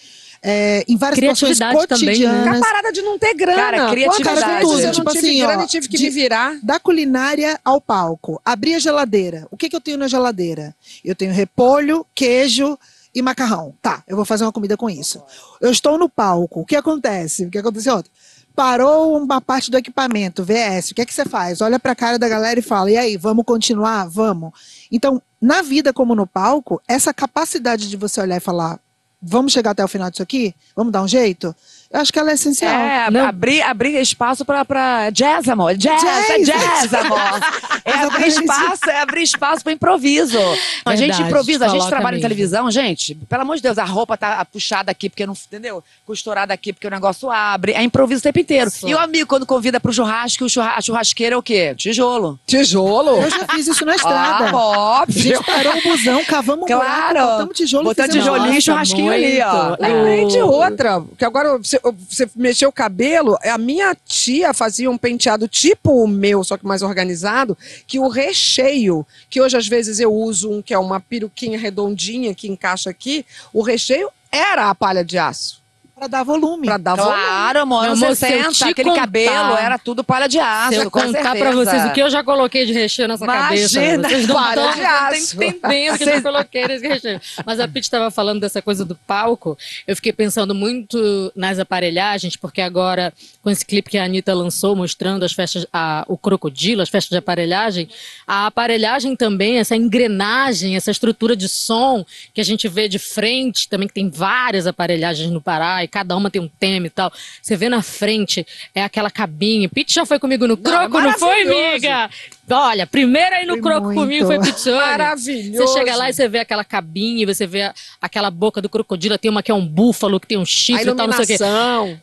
[0.42, 2.26] é, em várias situações Criatividade também, né?
[2.26, 2.60] A cotidianas.
[2.60, 3.56] parada de não ter grana.
[3.56, 4.40] Cara, criatividade.
[4.40, 6.58] Quantas vezes eu não Tipo tive assim, grana ó, e tive que de- me virar?
[6.62, 8.40] Da culinária ao palco.
[8.44, 9.46] Abrir a geladeira.
[9.50, 10.74] O que, que eu tenho na geladeira?
[11.04, 12.76] Eu tenho repolho, queijo
[13.14, 13.74] e macarrão.
[13.80, 15.22] Tá, eu vou fazer uma comida com isso.
[15.60, 16.60] Eu estou no palco.
[16.60, 17.44] O que acontece?
[17.46, 18.10] O que aconteceu ontem?
[18.58, 20.90] Parou uma parte do equipamento, VS.
[20.90, 21.60] O que é que você faz?
[21.60, 24.08] Olha para a cara da galera e fala: e aí, vamos continuar?
[24.08, 24.50] Vamos.
[24.90, 28.80] Então, na vida como no palco, essa capacidade de você olhar e falar:
[29.22, 30.52] vamos chegar até o final disso aqui?
[30.74, 31.54] Vamos dar um jeito?
[31.90, 32.70] Eu acho que ela é essencial.
[32.70, 33.24] É, Não.
[33.26, 35.74] abrir, abrir espaço pra, pra jazz, amor.
[35.74, 36.46] Jazz, é Jazz.
[36.90, 37.18] jazz, amor.
[37.88, 40.38] É abrir espaço, é abrir espaço pro improviso.
[40.84, 42.28] a gente improvisa, a gente trabalha em mesmo.
[42.28, 43.14] televisão, gente.
[43.14, 45.82] Pelo amor de Deus, a roupa tá puxada aqui porque não, entendeu?
[46.04, 47.72] Costurada aqui porque o negócio abre.
[47.72, 48.70] É improviso o tempo inteiro.
[48.70, 48.86] Só.
[48.86, 51.74] E o amigo, quando convida pro churrasco, o churra- a churrasqueira é o quê?
[51.78, 52.38] Tijolo.
[52.46, 53.22] Tijolo?
[53.22, 54.50] Eu já fiz isso na Ah, estrada.
[54.50, 55.22] a óbvio.
[55.22, 57.08] gente parou o busão, cavamos um Claro.
[57.08, 59.68] buraco, botamos tijolo Botando fizemos tijolinho e churrasquinho ali, ó.
[59.68, 59.80] muito.
[59.82, 64.98] Lembrei de outra, que agora você, você mexeu o cabelo, a minha tia fazia um
[64.98, 70.00] penteado tipo o meu, só que mais organizado, que o recheio, que hoje às vezes
[70.00, 74.74] eu uso um que é uma peruquinha redondinha que encaixa aqui, o recheio era a
[74.74, 75.57] palha de aço,
[75.98, 76.66] Pra dar volume.
[76.66, 77.14] pra dar volume.
[77.16, 80.38] Claro, amor, anos amor, se eu 60, te aquele contar- cabelo era tudo palha de
[80.38, 81.36] aço, Se eu com contar certeza.
[81.44, 84.72] pra vocês o que eu já coloquei de recheio nessa cabeça, Imagina, vocês não estão
[84.74, 85.36] de aço.
[85.44, 87.20] entendendo o que eu já coloquei nesse recheio.
[87.44, 92.36] Mas a Pete estava falando dessa coisa do palco, eu fiquei pensando muito nas aparelhagens,
[92.36, 96.80] porque agora, com esse clipe que a Anitta lançou, mostrando as festas, a- o crocodilo,
[96.80, 97.88] as festas de aparelhagem,
[98.26, 103.68] a aparelhagem também, essa engrenagem, essa estrutura de som que a gente vê de frente,
[103.68, 107.12] também que tem várias aparelhagens no Pará, e cada uma tem um tema e tal.
[107.42, 109.66] Você vê na frente, é aquela cabine.
[109.68, 112.10] Pete já foi comigo no Não, croco, é não, foi, amiga?
[112.50, 114.00] Olha, primeiro aí no Foi croco muito.
[114.00, 115.66] comigo foi Pete Maravilhoso.
[115.66, 119.18] Você chega lá e você vê aquela cabine, você vê a- aquela boca do crocodilo,
[119.18, 121.26] tem uma que é um búfalo, que tem um chifre e tal, não sei o
[121.28, 121.36] quê.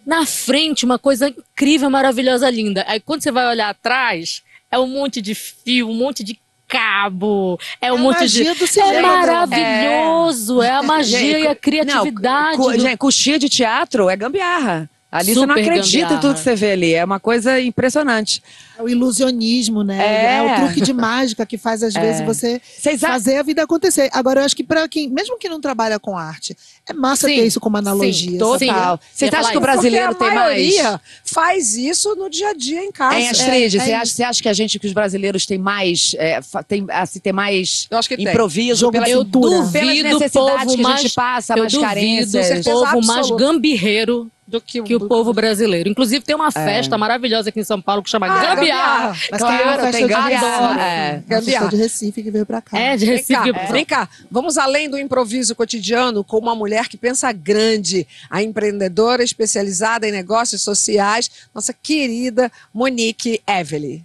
[0.05, 2.83] Na frente, uma coisa incrível, maravilhosa, linda.
[2.87, 6.37] Aí quando você vai olhar atrás, é um monte de fio, um monte de
[6.77, 8.43] cabo, é um É a monte de.
[8.43, 9.07] do É cinema.
[9.17, 12.57] maravilhoso, é, a magia Gente, e a criatividade.
[12.57, 14.89] Não, do- gente, coxinha de teatro é gambiarra.
[15.11, 16.21] Ali você não Super acredita em gambiarra.
[16.21, 16.93] tudo que você vê ali.
[16.93, 18.43] É uma coisa impressionante.
[18.77, 19.97] É o ilusionismo, né?
[19.97, 20.35] É.
[20.35, 22.99] É, o truque de mágica que faz, às vezes, você acham?
[22.99, 24.09] fazer a vida acontecer.
[24.11, 26.57] Agora, eu acho que para quem, mesmo que não trabalha com arte,
[26.89, 28.31] é massa Sim, ter isso como analogia.
[28.31, 28.37] sim?
[28.37, 28.99] Total.
[29.13, 30.45] Vocês Ia acham falar que o brasileiro tem a mais.
[30.47, 33.17] maioria faz isso no dia a dia em casa.
[33.17, 34.15] Hein, Astrid, é você, acha, isso.
[34.15, 37.87] você acha que a gente, que os brasileiros têm mais, é, tem, assim, tem mais
[37.89, 38.27] Eu acho que tem.
[38.27, 41.13] improviso Jogo pela, Eu pelas duvido o necessidades povo que a gente mais.
[41.13, 42.67] passa, Eu mais duvido carências.
[42.67, 45.89] o povo mais gambirreiro do que o, que o do- povo brasileiro.
[45.89, 49.08] Inclusive, tem uma festa maravilhosa aqui em São Paulo que chama Ah, Gambiarra.
[49.31, 51.23] Mas Claro, tem uma festa tem gambiarra, é.
[51.27, 51.67] Gambiarra.
[51.69, 52.77] de Recife que veio pra cá.
[52.77, 53.34] É, de Vem Recife.
[53.34, 58.08] cá, que- vem cá, vamos além do improviso cotidiano com uma mulher que pensa grande,
[58.29, 64.03] a empreendedora especializada em negócios sociais, nossa querida Monique Evely.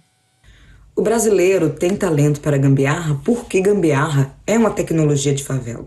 [0.95, 5.85] O brasileiro tem talento para gambiarra porque gambiarra é uma tecnologia de favela.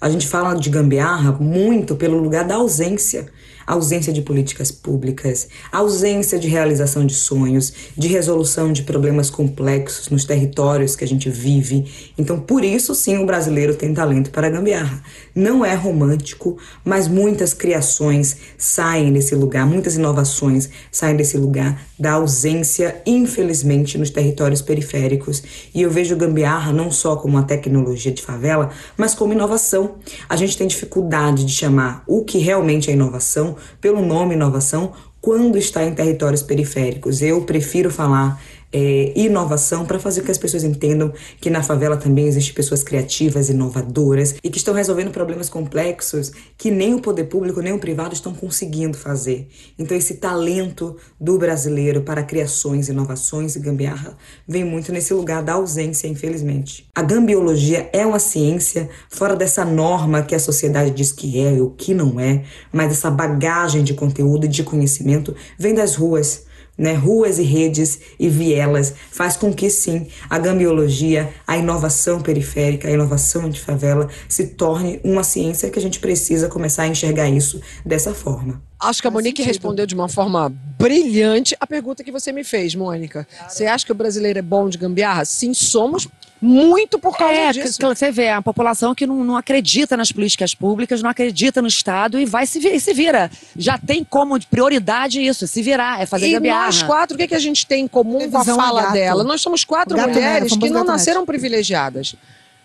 [0.00, 3.28] A gente fala de gambiarra muito pelo lugar da ausência.
[3.68, 10.24] Ausência de políticas públicas, ausência de realização de sonhos, de resolução de problemas complexos nos
[10.24, 11.84] territórios que a gente vive.
[12.16, 15.02] Então, por isso, sim, o brasileiro tem talento para gambiarra.
[15.34, 22.12] Não é romântico, mas muitas criações saem desse lugar, muitas inovações saem desse lugar da
[22.12, 25.42] ausência, infelizmente, nos territórios periféricos.
[25.74, 29.96] E eu vejo gambiarra não só como uma tecnologia de favela, mas como inovação.
[30.26, 35.58] A gente tem dificuldade de chamar o que realmente é inovação pelo nome inovação quando
[35.58, 37.22] está em territórios periféricos.
[37.22, 38.40] Eu prefiro falar
[38.72, 42.82] é, inovação para fazer com que as pessoas entendam que na favela também existem pessoas
[42.82, 47.78] criativas, inovadoras e que estão resolvendo problemas complexos que nem o poder público nem o
[47.78, 49.48] privado estão conseguindo fazer.
[49.78, 55.54] Então esse talento do brasileiro para criações, inovações e gambiarra vem muito nesse lugar da
[55.54, 56.86] ausência, infelizmente.
[56.94, 61.60] A gambiologia é uma ciência fora dessa norma que a sociedade diz que é e
[61.60, 66.47] o que não é, mas essa bagagem de conteúdo e de conhecimento vem das ruas
[66.78, 72.86] né, ruas e redes e vielas, faz com que sim a gambiologia, a inovação periférica,
[72.86, 77.28] a inovação de favela se torne uma ciência que a gente precisa começar a enxergar
[77.28, 78.62] isso dessa forma.
[78.80, 82.76] Acho que a Monique respondeu de uma forma brilhante a pergunta que você me fez,
[82.76, 83.26] Mônica.
[83.48, 85.24] Você acha que o brasileiro é bom de gambiarra?
[85.24, 86.06] Sim, somos
[86.40, 87.78] muito por causa É, disso.
[87.78, 91.60] que- que você vê, a população que não, não acredita nas políticas públicas, não acredita
[91.60, 93.30] no Estado e vai se, e se vira.
[93.56, 96.66] Já tem como de prioridade isso, se virar, é fazer e gambiarra.
[96.66, 98.92] nós quatro, o que, que a gente tem em comum com a é fala gato.
[98.92, 99.24] dela?
[99.24, 102.14] Nós somos quatro Gato mulheres nera, que não gato nasceram privilegiadas.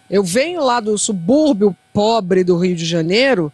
[0.10, 3.52] Eu venho lá do subúrbio pobre do Rio de Janeiro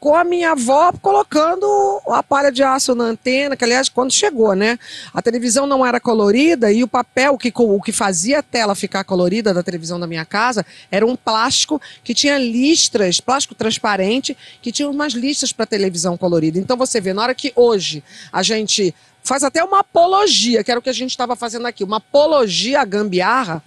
[0.00, 1.66] com a minha avó colocando
[2.08, 4.78] a palha de aço na antena, que aliás, quando chegou, né?
[5.12, 9.04] A televisão não era colorida e o papel, que, o que fazia a tela ficar
[9.04, 14.72] colorida da televisão da minha casa, era um plástico que tinha listras, plástico transparente, que
[14.72, 16.58] tinha umas listras para televisão colorida.
[16.58, 20.80] Então você vê, na hora que hoje a gente faz até uma apologia, que era
[20.80, 23.62] o que a gente estava fazendo aqui, uma apologia à gambiarra,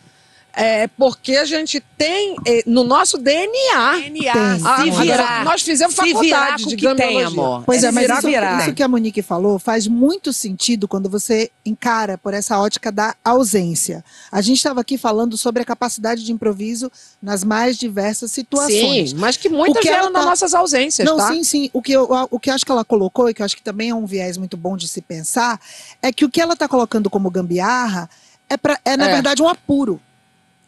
[0.56, 3.98] É porque a gente tem eh, no nosso DNA.
[3.98, 4.60] DNA, Tem.
[4.60, 5.44] se Ah, virar.
[5.46, 7.63] Nós fizemos se virar faculdade com de o que tem, amor.
[7.66, 8.62] Pois é, Se mas virar, isso, virar.
[8.62, 13.16] isso que a Monique falou faz muito sentido quando você encara por essa ótica da
[13.26, 14.06] ausência.
[14.32, 19.10] A gente estava aqui falando sobre a capacidade de improviso nas mais diversas situações.
[19.10, 21.30] Sim, mas que muitas que vieram tá- nossas ausências, Não, tá?
[21.30, 21.70] sim, sim.
[21.74, 23.63] O que, eu, o que eu acho que ela colocou, e que eu acho que
[23.63, 25.60] também é um viés muito bom de se pensar,
[26.00, 28.08] é que o que ela está colocando como gambiarra
[28.48, 29.13] é, pra, é na É.
[29.13, 30.00] verdade, um apuro.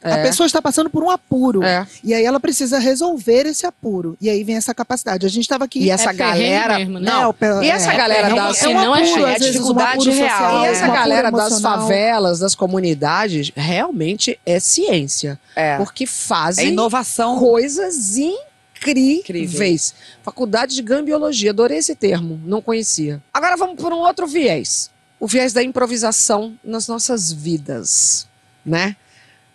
[0.05, 0.21] A É.
[0.23, 1.63] pessoa está passando por um apuro.
[1.63, 1.85] É.
[2.03, 4.15] E aí ela precisa resolver esse apuro.
[4.21, 5.25] E aí vem essa capacidade.
[5.25, 5.79] A gente estava aqui.
[5.79, 6.77] E essa É galera.
[6.77, 7.09] mesmo, né?
[7.11, 8.57] Não, e essa é, galera das.
[8.57, 10.69] se não é apuro, cheio, às é vezes, um dificuldade apuro real, social, E é.
[10.69, 15.39] essa um apuro galera das favelas, das comunidades, realmente é ciência.
[15.55, 15.77] É.
[15.77, 17.39] Porque É fazem inovação.
[17.39, 19.19] coisas incríveis.
[19.19, 19.95] Incríveis.
[20.21, 23.21] Faculdade de Gambiologia, adorei esse termo, não conhecia.
[23.33, 24.91] Agora vamos por um outro viés.
[25.19, 28.27] O viés da improvisação nas nossas vidas,
[28.65, 28.95] né?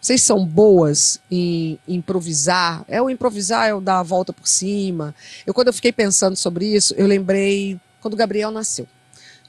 [0.01, 2.85] Vocês são boas em improvisar?
[2.89, 5.15] É o improvisar, é o dar a volta por cima.
[5.47, 8.89] Eu, quando eu fiquei pensando sobre isso, eu lembrei quando o Gabriel nasceu.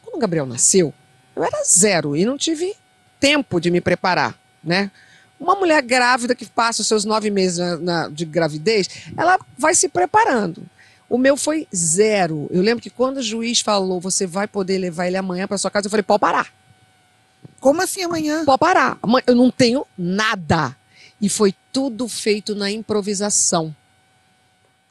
[0.04, 0.94] Quando o Gabriel nasceu,
[1.36, 2.76] eu era zero e não tive
[3.20, 4.92] tempo de me preparar, né?
[5.40, 9.74] Uma mulher grávida que passa os seus nove meses na- na- de gravidez, ela vai
[9.74, 10.64] se preparando.
[11.10, 12.48] O meu foi zero.
[12.52, 15.72] Eu lembro que quando o juiz falou, você vai poder levar ele amanhã para sua
[15.72, 16.48] casa, eu falei, pode parar.
[17.60, 18.44] Como assim amanhã?
[18.46, 18.98] Pode parar.
[19.28, 20.76] Eu não tenho nada.
[21.22, 23.76] E foi tudo feito na improvisação.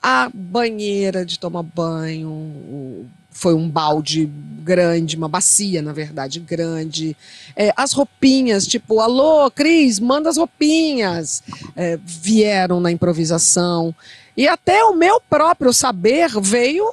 [0.03, 4.27] A banheira de tomar banho foi um balde
[4.63, 7.17] grande, uma bacia, na verdade, grande.
[7.57, 11.43] É, as roupinhas, tipo, alô, Cris, manda as roupinhas.
[11.75, 13.95] É, vieram na improvisação.
[14.37, 16.93] E até o meu próprio saber veio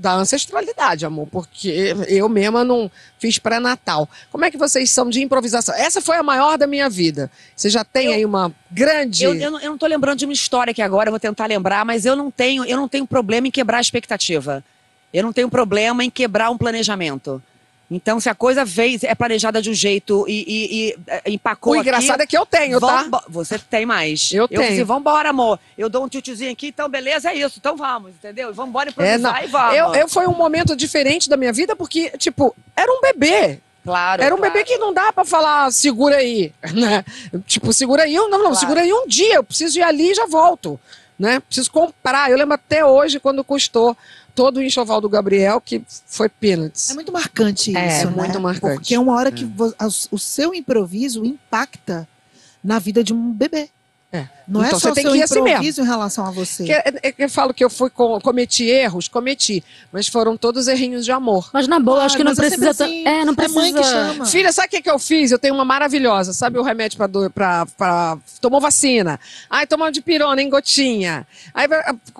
[0.00, 4.08] da ancestralidade, amor, porque eu mesma não fiz pré-natal.
[4.32, 5.74] Como é que vocês são de improvisação?
[5.74, 7.30] Essa foi a maior da minha vida.
[7.54, 9.24] Você já tem aí uma grande.
[9.24, 11.84] Eu, eu, não- eu tô lembrando de uma história aqui agora, eu vou tentar lembrar,
[11.84, 14.64] mas eu não tenho, eu não tenho problema em quebrar a expectativa.
[15.12, 17.42] Eu não tenho problema em quebrar um planejamento.
[17.90, 21.72] Então, se a coisa fez, é planejada de um jeito e, e- e, é, empacou
[21.72, 23.04] o engraçado aqui, é que eu tenho, tá?
[23.28, 24.30] Você tem mais.
[24.32, 24.68] Eu Eu tenho.
[24.68, 25.58] disse, vambora, amor.
[25.76, 27.56] Eu dou um tiozinho aqui, então beleza, é isso.
[27.58, 28.54] Então vamos, entendeu?
[28.54, 29.42] Vambora É, improvisar não.
[29.42, 29.76] e vamos.
[29.76, 33.58] Eu, eu foi um momento diferente da minha vida porque, tipo, era um bebê.
[33.82, 34.52] Claro, Era um claro.
[34.52, 37.02] bebê que não dá pra falar segura aí, né?
[37.46, 38.54] Tipo, segura aí, não, não, Claro.
[38.56, 40.78] segura aí um dia, eu preciso ir ali e já volto,
[41.18, 41.40] né?
[41.40, 42.30] Preciso comprar.
[42.30, 43.96] Eu lembro até hoje quando custou
[44.34, 46.90] todo o enxoval do Gabriel, que foi peanuts.
[46.90, 48.16] É muito marcante É, isso, é né?
[48.16, 48.74] muito marcante.
[48.74, 52.08] Porque é uma hora que as- o seu improviso impacta
[52.62, 53.68] na vida de um bebê.
[54.12, 54.26] É.
[54.48, 55.84] Não Então é só você o tem seu que ir assim mesmo.
[55.84, 56.64] em relação a você.
[56.64, 60.36] Que, é- é que eu falo que eu fui com, cometi erros, cometi, mas foram
[60.36, 61.48] todos errinhos de amor.
[61.52, 62.70] Mas na boa, Claro, acho que não é precisa.
[62.70, 63.06] assim.
[63.06, 63.60] É, não É precisa.
[63.60, 64.26] mãe que chama.
[64.26, 65.30] Filha, sabe o que, que eu fiz?
[65.30, 66.32] Eu tenho uma maravilhosa.
[66.32, 66.98] Sabe o remédio
[67.32, 69.20] pra, pra- Tomou vacina.
[69.48, 71.24] Aí tomou de pirona em gotinha.
[71.54, 71.68] Aí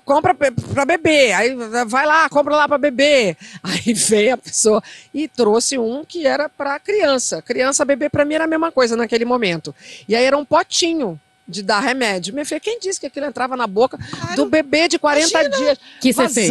[0.04, 1.32] compra pra beber.
[1.32, 3.36] Aí vai lá, compra lá pra beber.
[3.64, 4.80] Aí veio a pessoa
[5.12, 7.42] e trouxe um que era pra criança.
[7.42, 9.74] Criança beber pra mim era a mesma coisa naquele momento.
[10.08, 11.18] E aí era um potinho
[11.50, 12.32] de dar remédio.
[12.32, 13.98] Minha filha, quem disse que aquilo entrava na boca
[14.36, 15.78] do bebê de 40 dias?
[16.00, 16.50] que você fez?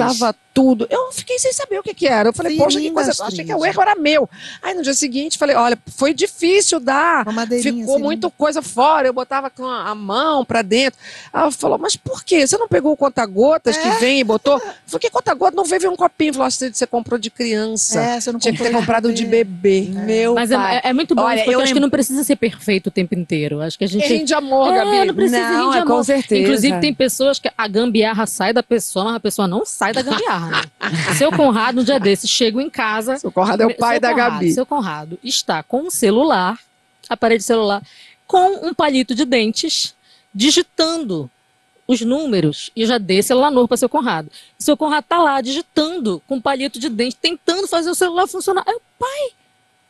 [0.51, 0.87] Tudo.
[0.89, 2.29] Eu fiquei sem saber o que, que era.
[2.29, 3.11] Eu falei, Sim, poxa, que coisa.
[3.11, 3.27] Astrid.
[3.33, 4.27] Achei que o erro era meu.
[4.61, 7.23] Aí no dia seguinte, falei, olha, foi difícil dar.
[7.61, 10.99] Ficou assim, muito coisa fora, eu botava com a mão pra dentro.
[11.31, 12.45] Aí ela falou, mas por quê?
[12.45, 13.91] Você não pegou o conta-gotas que É.
[13.99, 14.55] vem e botou?
[14.55, 15.55] Eu falei, que conta-gota?
[15.55, 16.33] Não veio ver um copinho.
[16.33, 18.01] Falou, Astrid, você comprou de criança.
[18.01, 19.87] É, você não Tinha que ter comprou comprado de bebê.
[19.89, 20.77] Meu Mas é, pai.
[20.83, 22.91] é- é muito bom, Olha, porque eu eu acho que não precisa ser perfeito o
[22.91, 23.61] tempo inteiro.
[23.61, 24.03] Acho que a gente.
[24.03, 25.07] Errinho de amor, É, Gabi.
[25.07, 26.03] não precisa Não, rir de é com amor.
[26.03, 26.41] certeza.
[26.41, 30.01] Inclusive, tem pessoas que a gambiarra sai da pessoa, mas a pessoa não sai da
[30.01, 30.49] gambiarra.
[30.51, 30.61] Né?
[31.17, 33.17] Seu Conrado, um dia desses, chego em casa.
[33.17, 34.51] Seu Conrado é o pai da Conrado, Gabi.
[34.53, 36.59] Seu Conrado está com um celular,
[37.09, 37.81] aparelho celular,
[38.27, 39.95] com um palito de dentes,
[40.33, 41.29] digitando
[41.87, 44.29] os números e já dei celular novo para seu Conrado.
[44.59, 48.27] E seu Conrado tá lá digitando com um palito de dente, tentando fazer o celular
[48.27, 48.63] funcionar.
[48.67, 49.29] Aí, eu, pai,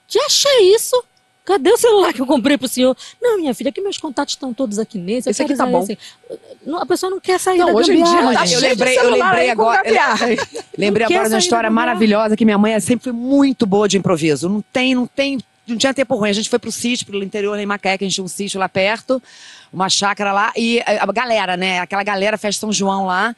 [0.07, 1.03] que achei isso?
[1.49, 2.95] Cadê o celular que eu comprei pro senhor?
[3.19, 5.27] Não, minha filha, que meus contatos estão todos aqui nesse.
[5.27, 5.81] eu Esse aqui tá bom.
[5.81, 5.97] esse.
[6.63, 8.97] Não, a pessoa não quer sair Não, da hoje em dia gambiarra, tá eu lembrei-
[8.99, 10.27] eu lembrei agora- gambiarra.
[10.77, 14.47] Lembrei agora de uma história maravilhosa que minha mãe sempre foi muito boa de improviso.
[14.47, 16.29] Não tem, não tem, não tinha tempo ruim.
[16.29, 18.59] A gente foi pro sítio, pro interior em Macaé, que a gente tinha um sítio
[18.59, 19.19] lá perto,
[19.73, 21.79] uma chácara lá, e a, galera, né?
[21.79, 23.35] Aquela galera, festa São João lá.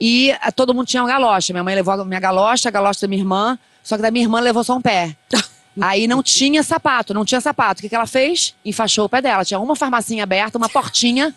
[0.00, 1.52] E a, todo mundo tinha uma galocha.
[1.52, 4.24] Minha mãe levou a minha galocha, a galocha da minha irmã, só que da minha
[4.24, 5.16] irmã levou só um pé.
[5.80, 7.80] Aí não tinha sapato, não tinha sapato.
[7.80, 8.54] O que, que ela fez?
[8.64, 9.44] Enfaixou o pé dela.
[9.44, 11.34] Tinha uma farmacinha aberta, uma portinha,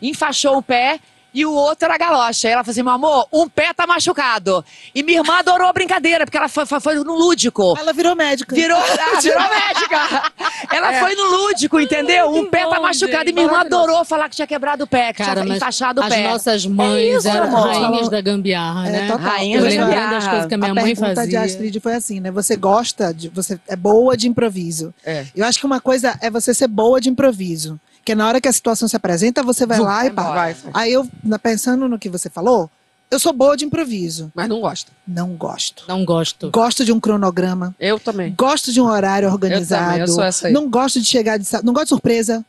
[0.00, 1.00] enfaixou o pé
[1.34, 2.46] e o outro era galocha.
[2.46, 4.64] Aí ela falou assim, meu amor, um pé tá machucado.
[4.94, 7.74] E minha irmã adorou a brincadeira, porque ela foi, foi, foi no lúdico.
[7.76, 8.54] Ela virou médica.
[8.54, 10.32] Virou, ah, virou médica.
[10.72, 11.00] Ela É.
[11.00, 12.30] foi no lúdico, entendeu?
[12.30, 13.30] Um pé tá machucado gente.
[13.30, 16.04] e minha irmã adorou falar que tinha quebrado o pé, que Cara, tinha enfaixado o
[16.04, 16.28] as pé.
[16.28, 17.66] nossas mães isso, eram amor.
[17.68, 19.06] rainhas da gambiarra, É, né?
[19.10, 19.18] total.
[19.26, 20.10] Rainha Eu da gambiarra.
[20.14, 21.40] das coisas que a minha a mãe pergunta de fazia.
[21.42, 22.30] Astrid foi assim, né?
[22.30, 23.28] Você gosta de.
[23.30, 24.94] Você é boa de improviso.
[25.04, 25.24] É.
[25.34, 27.78] Eu acho que uma coisa é você ser boa de improviso.
[28.04, 30.34] Que na hora que a situação se apresenta, você vai Vum, lá e vai pá.
[30.34, 32.70] Vai, Aí eu, na- pensando no que você falou,
[33.10, 34.30] eu sou boa de improviso.
[34.34, 34.92] mas não gosta.
[35.06, 35.84] Não gosto.
[35.88, 36.50] Não gosto.
[36.50, 37.74] Gosto de um cronograma.
[37.80, 38.34] Eu também.
[38.36, 39.82] Gosto de um horário organizado.
[39.82, 40.52] Eu também, eu sou essa aí.
[40.52, 42.44] Não gosto de chegar de, não gosto de surpresa.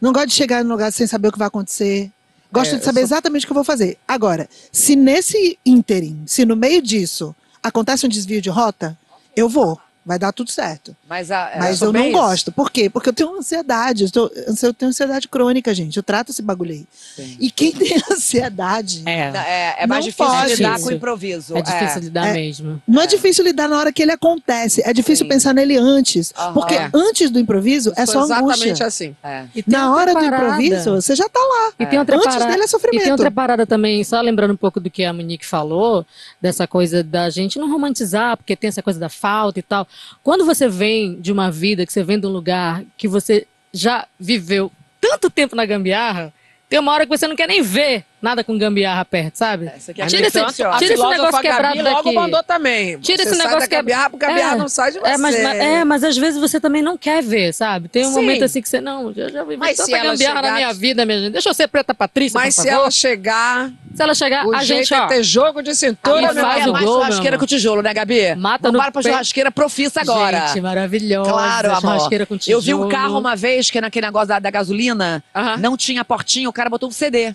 [0.00, 2.10] Não gosto de chegar no lugar sem saber o que vai acontecer.
[2.52, 3.98] Gosto É, de saber sou- exatamente o que eu vou fazer.
[4.06, 8.96] Agora, se nesse ínterim, se no meio disso acontece um desvio de rota,
[9.36, 9.78] eu vou.
[10.06, 10.94] Vai dar tudo certo.
[11.08, 12.52] Mas, a, é, Mas eu não gosto.
[12.52, 12.90] Por quê?
[12.90, 14.04] Porque eu tenho ansiedade.
[14.04, 14.30] Eu, tô-
[14.62, 15.96] eu tenho ansiedade crônica, gente.
[15.96, 16.86] Eu trato esse bagulho aí.
[17.16, 17.36] Sim.
[17.40, 19.02] E quem tem ansiedade.
[19.06, 19.32] É.
[19.34, 20.54] É, é mais Não difícil pode.
[20.56, 21.56] lidar com o improviso.
[21.56, 22.32] É difícil lidar É.
[22.34, 22.82] mesmo.
[22.86, 24.82] Não é difícil lidar na hora que ele acontece.
[24.84, 25.30] É difícil Sim.
[25.30, 26.32] pensar nele antes.
[26.36, 26.52] Aham.
[26.52, 26.90] Porque É.
[26.92, 28.86] antes do improviso é só exatamente angústia.
[28.86, 29.16] assim.
[29.24, 29.44] É.
[29.54, 30.36] E tem Na hora do parada.
[30.62, 31.72] improviso, você já tá lá.
[31.80, 32.50] E tem outra Antes parada.
[32.50, 33.02] dele é E sofrimento.
[33.04, 36.04] tem outra parada também, só lembrando um pouco do que a Monique falou,
[36.42, 39.86] dessa coisa da gente não romantizar, porque tem essa coisa da falta e tal.
[40.22, 44.06] Quando você vem de uma vida, que você vem de um lugar que você já
[44.18, 46.32] viveu tanto tempo na gambiarra,
[46.68, 49.66] tem uma hora que você não quer nem ver nada com gambiarra perto, sabe?
[49.66, 52.14] Essa aqui é Tira esse- a tira esse negócio quebrado Gabi logo daqui.
[52.16, 52.98] mandou também.
[52.98, 54.58] Tira Você esse negócio da que- gambiarra, porque a gambiarra É.
[54.58, 55.06] não sai de você.
[55.08, 57.88] É mas, mas- é, mas às vezes você também não quer ver, sabe?
[57.88, 58.14] Tem um Sim.
[58.16, 61.04] momento assim que você, não, eu já Mas se tanta gambiarra chegar na minha vida,
[61.06, 61.32] minha gente.
[61.32, 62.80] Deixa eu ser preta Patrícia, Mas por se favor.
[62.82, 66.34] ela chegar, Se ela chegar, o a gente, é ó, ter jogo de cintura, Aí
[66.34, 68.34] meu faz é o mais gol, churrasqueira com tijolo, né, Gabi?
[68.34, 70.48] Mata Vamos no para pra churrasqueira profissa agora.
[70.48, 71.30] Gente, maravilhosa.
[71.30, 71.80] Claro, amor.
[71.80, 72.88] churrasqueira com Eu vi um tijolo.
[72.88, 75.22] carro uma vez que naquele negócio da, da gasolina
[75.60, 77.34] não tinha portinha, o cara botou um CD.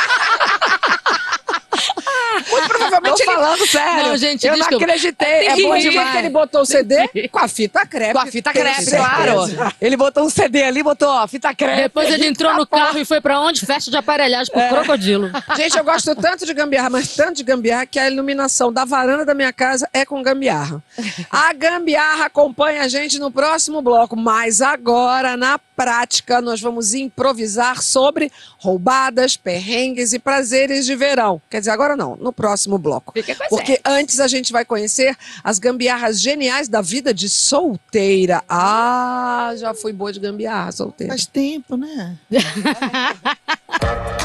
[2.61, 3.39] Muito provavelmente Tô ele...
[3.39, 4.03] falando sério.
[4.09, 4.71] Não, gente, eu desculpa.
[4.71, 5.27] não acreditei.
[5.27, 6.03] É É, bom de terrível.
[6.03, 8.13] ver que ele botou o CD com a fita crepe.
[8.13, 9.73] Com a fita crepe, claro.
[9.81, 11.81] Ele botou um CD ali, botou ó, fita crepe.
[11.81, 13.65] Depois ele entrou no carro e foi pra onde?
[13.65, 15.29] Festa de aparelhagem pro crocodilo.
[15.55, 19.25] Gente, eu gosto tanto de gambiarra, mas tanto de gambiarra que a iluminação da varanda
[19.25, 20.81] da minha casa é com gambiarra.
[21.29, 27.81] A gambiarra acompanha a gente no próximo bloco, mas agora, na prática, nós vamos improvisar
[27.81, 31.41] sobre roubadas, perrengues e prazeres de verão.
[31.49, 33.13] Quer dizer, agora não, no próximo bloco.
[33.13, 37.29] Fica com a Porque antes a gente vai conhecer as gambiarras geniais da vida de
[37.29, 38.43] solteira.
[38.47, 41.13] Ah, já fui boa de gambiarra, solteira.
[41.13, 42.17] Faz tempo, né?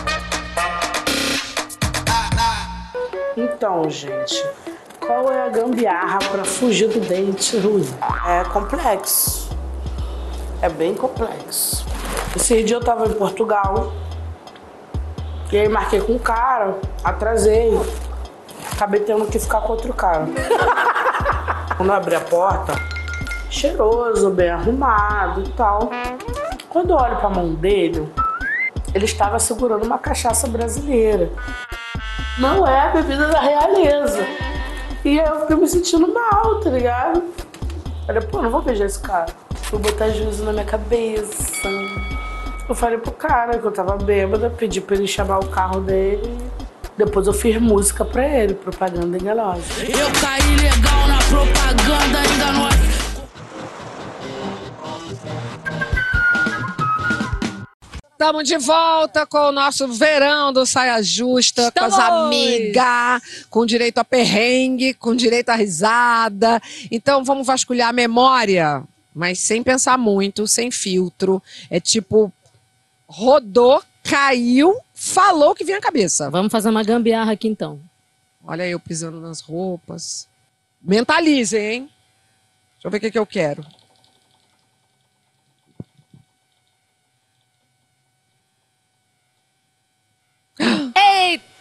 [3.39, 4.43] Então, gente,
[4.99, 7.87] qual é a gambiarra para fugir do dente ruim?
[8.27, 9.51] É complexo.
[10.63, 11.85] É bem complexo.
[12.35, 13.93] Esse dia eu tava em Portugal.
[15.53, 17.79] E aí marquei com um cara, atrasei.
[18.73, 20.27] Acabei tendo que ficar com outro cara.
[21.77, 22.75] Quando eu abri a porta,
[23.51, 25.91] cheiroso, bem arrumado e tal.
[26.69, 28.11] Quando eu olho pra mão dele,
[28.95, 31.31] ele estava segurando uma cachaça brasileira
[32.39, 34.27] não é a bebida da realeza.
[35.05, 37.23] E eu fiquei me sentindo mal, tá ligado?
[38.07, 39.27] Falei, pô, não vou beijar esse cara.
[39.55, 41.69] Fui botar juízo na minha cabeça.
[42.69, 46.37] Eu falei pro cara que eu tava bêbada, pedi pra ele chamar o carro dele.
[46.97, 49.63] Depois eu fiz música pra ele, propaganda enganosa.
[49.83, 52.77] Eu caí legal na propaganda enganosa.
[58.13, 62.25] Estamos de volta com o nosso verão do Saia Justa, com as Estamos!
[62.25, 66.63] amigas, com direito a perrengue, com direito a risada.
[66.91, 68.83] Então vamos vasculhar a memória,
[69.15, 71.43] mas sem pensar muito, sem filtro.
[71.71, 72.33] É tipo,
[73.07, 74.75] rodou, caiu,
[75.13, 76.31] falou que vinha a cabeça.
[76.31, 77.81] Vamos fazer uma gambiarra aqui então.
[78.45, 80.29] Olha eu pisando nas roupas.
[80.81, 81.91] Mentalizem, hein?
[82.75, 83.65] Deixa eu ver o que, que eu quero.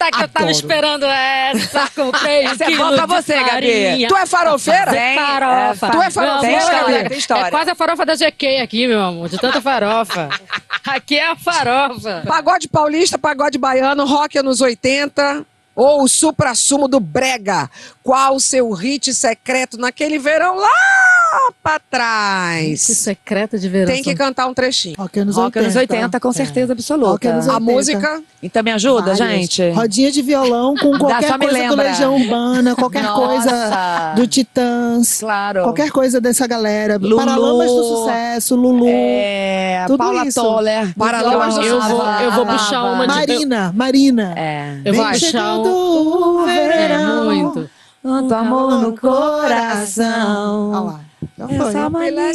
[0.05, 0.51] Eita, que eu tava Adoro.
[0.51, 4.07] esperando essa com Essa é boa pra você, Gabi.
[4.07, 4.91] Tu é farofeira?
[4.91, 5.89] Tem, farofa.
[5.89, 7.47] Tu é farofeira, Tem é- tem história.
[7.47, 10.29] É quase a farofa da GQ aqui, meu amor, de tanta farofa.
[10.85, 12.21] Aqui é a farofa.
[12.27, 15.43] Pagode paulista, pagode baiano, rock anos 80
[15.75, 17.67] ou o supra-sumo do brega?
[18.03, 20.69] Qual o seu hit secreto naquele verão lá
[21.63, 22.81] pra Que trás.
[22.81, 23.93] secreta de verão.
[23.93, 24.95] Tem que cantar um trechinho.
[24.97, 25.59] Rock anos Rock 80.
[25.65, 27.11] anos 80, com certeza absoluta.
[27.11, 27.71] Rock anos A 80.
[27.71, 28.21] música.
[28.43, 29.17] Então me ajuda, Várias.
[29.17, 29.69] gente?
[29.71, 31.75] Rodinha de violão com qualquer me coisa do.
[31.75, 33.25] Legião Urbana, qualquer Nossa.
[33.27, 35.63] coisa do Titãs, Claro.
[35.63, 36.97] qualquer coisa dessa galera.
[36.97, 37.15] Lulu.
[37.17, 38.85] Paralamas do Sucesso, Lulu.
[38.87, 40.41] É, Tudo Paula isso.
[40.41, 40.93] Toller.
[40.95, 43.13] Paralamas do Eu vou, eu vou puxar uma de.
[43.15, 44.33] Marina, Marina.
[44.37, 44.79] É.
[44.85, 45.69] Eu vou puxar Chegando
[46.43, 47.25] o É, verão.
[47.25, 47.69] muito.
[48.01, 50.71] Quanto amor no coração.
[50.71, 50.99] Olha lá.
[51.37, 51.57] Já foi.
[51.57, 52.31] Essa mania.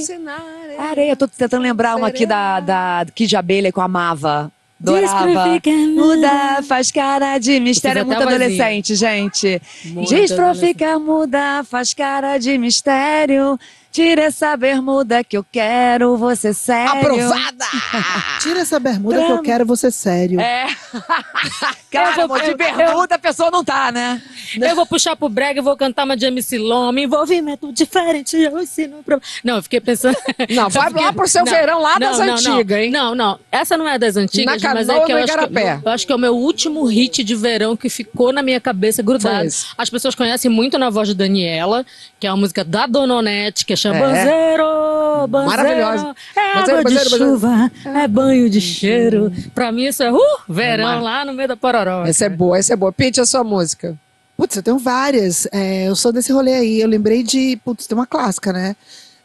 [0.78, 4.50] Areia, tô tentando lembrar uma aqui da, da Kid de Abelha que eu amava.
[4.80, 5.60] Adorava.
[5.94, 8.00] Muda, faz cara de mistério.
[8.00, 9.60] É muito adolescente, gente.
[9.84, 13.58] Muito Desprofica, muda, faz cara de mistério.
[13.92, 16.92] Tira essa bermuda que eu quero, você sério.
[16.92, 17.64] Aprovada!
[18.40, 20.40] Tira essa bermuda que eu quero você sério.
[20.40, 20.68] É.
[21.90, 24.22] Cara, Eu vou- de eu- bermuda a pessoa não tá, né?
[24.60, 27.00] Eu vou puxar pro brega e vou cantar uma de MC Loma.
[27.00, 29.18] Envolvimento diferente, eu ensino pra...
[29.42, 30.16] Não, eu fiquei pensando...
[30.50, 32.90] Não, Eu vai fiquei- lá pro seu Não, verão lá das não, não, antigas, hein?
[32.92, 33.40] Não, não.
[33.50, 35.80] Essa não é das antigas, Na mas Canoa, é que eu acho que, Igarapé.
[35.84, 39.02] eu acho que é o meu último hit de verão que ficou na minha cabeça
[39.02, 39.48] grudado.
[39.76, 41.84] As pessoas conhecem muito na voz de Daniela,
[42.20, 46.14] que é uma música da Dona Onete, que é Chambanzeiro, banzeiro, Maravilhosa.
[46.36, 47.24] É Banzeiro, água de banzeiro, banzeiro.
[47.32, 49.32] chuva, é banho de cheiro.
[49.54, 50.18] Pra mim isso é uh,
[50.48, 52.04] verão lá no meio da pororó.
[52.04, 52.92] Essa é boa, essa é boa.
[52.92, 53.96] Pete a sua música.
[54.36, 55.46] Putz, eu tenho várias.
[55.52, 56.80] É, eu sou desse rolê aí.
[56.80, 57.58] Eu lembrei de.
[57.64, 58.74] Putz, tem uma clássica, né?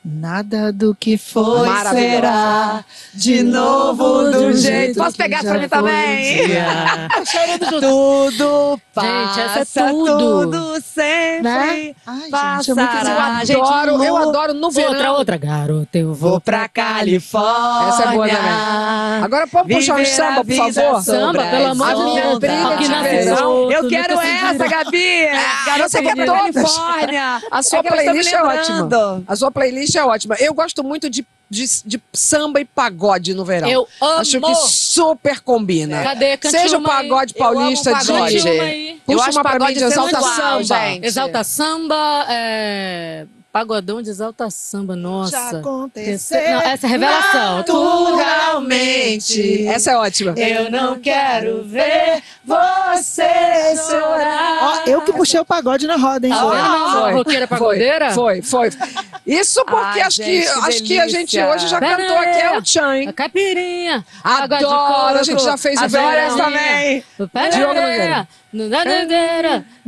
[0.08, 4.98] Nada do que foi será de novo do jeito.
[5.00, 6.44] Posso pegar pra mim também?
[6.44, 7.10] um dia.
[7.82, 10.52] Tudo Gente, essa é passa, tudo.
[10.52, 11.42] tudo sempre.
[11.42, 11.96] Né?
[12.06, 12.22] Ai,
[12.60, 13.42] gente, é Passará.
[13.50, 14.92] Eu adoro, eu adoro no verão.
[14.94, 17.90] Outra, outra, garota, eu vou, Vou pra Califórnia.
[17.90, 19.24] Essa é boa também.
[19.24, 21.02] Agora pode puxar um samba, por favor.
[21.02, 22.40] Samba, pelo amor de Deus.
[22.40, 23.72] briga na verão.
[23.72, 24.68] Eu quero essa.
[24.68, 25.28] Gabi!
[25.66, 26.54] Garota eu vou quero pra todas.
[26.54, 27.42] Califórnia!
[27.52, 29.24] A sua É playlist é ótima.
[29.28, 30.36] A sua playlist é ótima.
[30.40, 33.68] Eu gosto muito de, de, de samba e pagode no verão.
[33.70, 34.20] Eu amo.
[34.20, 36.04] Acho que super combina.
[36.04, 36.38] Cadê?
[36.38, 37.08] Cante Seja o uma aí.
[37.10, 38.42] pagode Eu amo paulista pagode.
[38.42, 38.48] de.
[38.50, 39.02] Aí.
[39.08, 40.64] Eu Puxa acho uma pra mim pagode de Exalta Samba.
[40.64, 41.06] gente.
[41.06, 43.26] Exalta samba, é...
[43.56, 45.60] pagodão de exalta samba, Já nossa.
[45.60, 46.42] aconteceu.
[46.42, 47.58] Não, essa é revelação.
[47.60, 49.66] Naturalmente.
[49.66, 50.34] Essa é ótima.
[50.36, 53.24] Eu não quero ver você
[53.78, 54.60] chorar.
[54.62, 56.34] Ó, eu que puxei o pagode na roda, hein?
[56.34, 56.58] Tá Foi.
[57.02, 58.12] Foi, roqueira pagodeira?
[58.12, 58.72] Foi, foi.
[59.26, 62.42] Isso porque Ai, acho, gente, que, acho que a gente hoje já Pera cantou aqui
[62.42, 63.08] é o Tchan, hein?
[63.08, 64.06] A caipirinha.
[64.26, 66.26] de Adoro, a gente já fez o Adoro verão.
[66.26, 67.06] essa também.
[67.54, 68.28] Diogo Nogueira.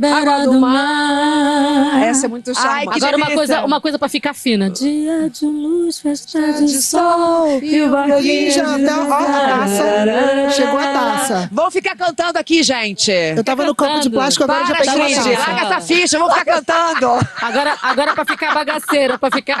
[0.02, 2.02] Água do mar.
[2.02, 3.34] Essa é muito que Agora uma delícia.
[3.34, 4.70] coisa, uma coisa pra ficar fina.
[4.70, 10.50] Dia de luz, festa de de sol e o Ih, já tá, ó, a taça.
[10.54, 11.48] Chegou a taça.
[11.52, 13.10] Vamos ficar cantando aqui, gente.
[13.10, 15.50] Eu tava no copo de plástico, agora Para, já peguei uma taça.
[15.52, 17.26] larga essa ficha, vamos ficar cantando.
[17.40, 19.60] Agora, agora pra ficar bagaceira, pra ficar...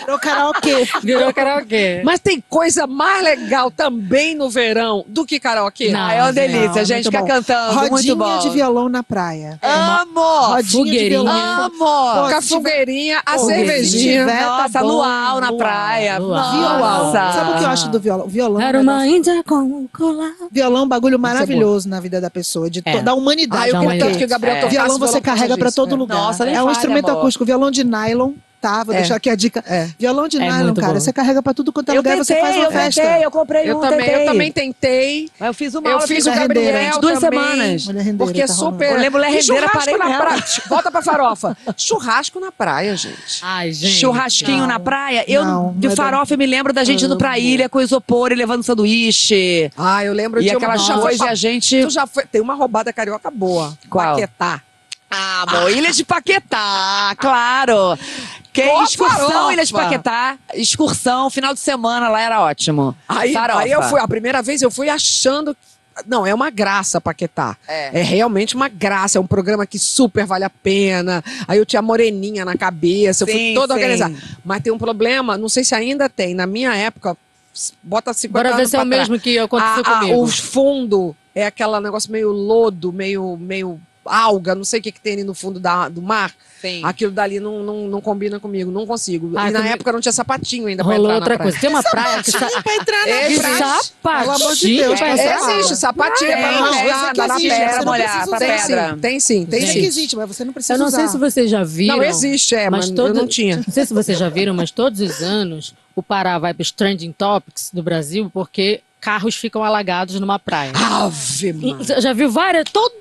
[0.00, 0.88] Virou karaokê.
[1.02, 2.00] Virou karaokê.
[2.04, 5.90] Mas tem coisa mais legal também no verão do que karaokê?
[5.90, 6.00] Não.
[6.00, 7.26] Ah, é uma delícia, Não, gente, muito ficar bom.
[7.26, 8.38] cantando, muito Rodinha bom.
[8.38, 9.58] de violão na praia.
[9.62, 10.20] Amo!
[10.20, 11.08] Rodinha de Fogueirinha.
[11.10, 11.62] violão.
[11.64, 11.78] Amo!
[11.78, 14.26] Com a fogueirinha, a cervejinha.
[14.26, 16.18] tá Nossa, luau na praia.
[16.18, 16.52] luau.
[16.52, 17.12] Violão.
[17.12, 18.26] Sabe o que eu acho do violão?
[18.28, 20.32] Violão, Era é uma um- índia com um colar.
[20.50, 23.00] violão é um bagulho é maravilhoso na vida da pessoa, de É.
[23.02, 23.74] da humanidade.
[23.74, 24.68] Ah, eu tanto que o Gabriel É.
[24.68, 25.98] Violão você carrega pra todo É.
[25.98, 26.16] lugar.
[26.18, 28.84] Nossa, nem é um instrumento acústico, violão de nylon, tá?
[28.84, 28.98] Vou É.
[28.98, 29.64] deixar aqui a dica.
[29.66, 29.88] É.
[29.98, 31.00] Violão de É nylon, cara, bom.
[31.00, 33.02] você carrega pra tudo quanto é Eu lugar, você tentei, faz uma eu festa.
[33.02, 34.14] tentei, eu comprei Eu um, também, tentei.
[34.14, 35.30] eu também tentei.
[35.40, 37.86] Eu fiz uma Eu aula, fiz o Mulher Gabriel rendeira, duas também, semanas.
[37.86, 38.72] Mulher rendeira, Porque é tá rolando.
[38.76, 38.92] super...
[38.92, 40.44] Mulher- mulher E rendeira, churrasco parei na praia.
[40.68, 41.56] Volta pra farofa.
[41.76, 43.40] Churrasco na praia, gente.
[43.42, 43.92] Ai, gente.
[43.94, 44.66] Churrasquinho Não.
[44.66, 45.24] na praia.
[45.26, 48.34] Eu, Não, de farofa, eu me lembro da gente indo pra ilha com isopor e
[48.34, 49.70] levando sanduíche.
[49.76, 51.00] Ah, eu lembro E de aquelas uma...
[51.00, 51.82] coisas e a gente...
[51.82, 52.24] Tu já foi...
[52.26, 53.76] Tem uma roubada carioca boa.
[53.88, 54.14] Qual?
[54.14, 54.60] Paquetá.
[55.10, 57.98] Ah, amor, Ilha de Paquetá, claro.
[58.52, 59.50] Que Pô, excursão.
[59.52, 60.36] Ilha de Paquetá.
[60.54, 62.96] Excursão, final de semana lá era ótimo.
[63.08, 63.60] Aí, Farofa.
[63.60, 65.56] aí eu fui, a primeira vez eu fui achando.
[66.06, 67.56] Não, é uma graça Paquetá.
[67.68, 68.00] É.
[68.00, 69.18] É realmente uma graça.
[69.18, 71.22] É um programa que super vale a pena.
[71.46, 73.80] Aí eu tinha moreninha na cabeça, eu fui toda sim.
[73.80, 74.14] organizada.
[74.44, 76.34] Mas tem um problema, não sei se ainda tem.
[76.34, 77.16] Na minha época,
[77.82, 79.08] bota 50 Bora ver se é o trás.
[79.08, 80.22] mesmo que aconteceu A- a- comigo.
[80.22, 85.00] o fundo é aquele negócio meio lodo, meio, meio alga, não sei o que, que
[85.00, 86.32] tem ali no fundo da- do mar.
[86.60, 86.82] Sim.
[86.84, 89.32] Aquilo dali não, não, não combina comigo, não consigo.
[89.34, 91.50] Ah, e na comigo- época não tinha sapatinho ainda pra Rolou entrar outra na praia.
[91.52, 91.60] coisa.
[91.60, 92.30] Tem uma praia que...
[92.30, 94.20] sa- Pra entrar na Ei, Que pra- sapatinho.
[94.20, 95.50] Pelo amor de Deus, pra entrar.
[95.52, 97.70] é Existe, sapatilha Tem, pra tem, molhar, tem, andar na pedra.
[97.70, 98.38] você não molhar, precisa pra usar.
[98.38, 98.90] Tem pedra.
[98.94, 99.72] sim, tem sim, tem sim.
[99.80, 101.96] que existe, mas você não precisa Eu não sei se vocês já viram.
[101.96, 103.56] Não existe, é, mas, todo- eu não tinha.
[103.56, 106.70] Não sei se vocês já viram, mas todos os anos o Pará vai para os
[106.70, 110.72] trending topics do Brasil porque carros ficam alagados numa praia.
[110.74, 111.78] Ave, mano.
[111.78, 112.64] Você já viu várias?
[112.70, 112.92] Todo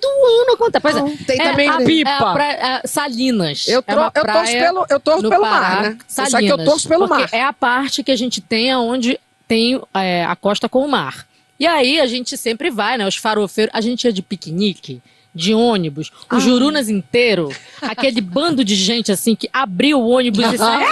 [0.41, 0.81] ano acontece.
[0.81, 2.09] Pois é, Tem é também a- pipa.
[2.09, 3.67] é a praia- é Salinas.
[3.67, 5.97] Eu, é tro- uma eu torço pelo, eu torço no pelo Pará, mar, né?
[6.07, 7.29] Salinas, Só que eu torço pelo mar.
[7.31, 11.27] É a parte que a gente tem onde tem é, a costa com o mar.
[11.59, 13.05] E aí a gente sempre vai, né?
[13.05, 13.73] Os farofeiros.
[13.75, 15.01] A gente ia de piquenique,
[15.35, 16.37] de ônibus, Ah.
[16.37, 20.87] os jurunas inteiro, aquele bando de gente assim que abriu o ônibus e saiu.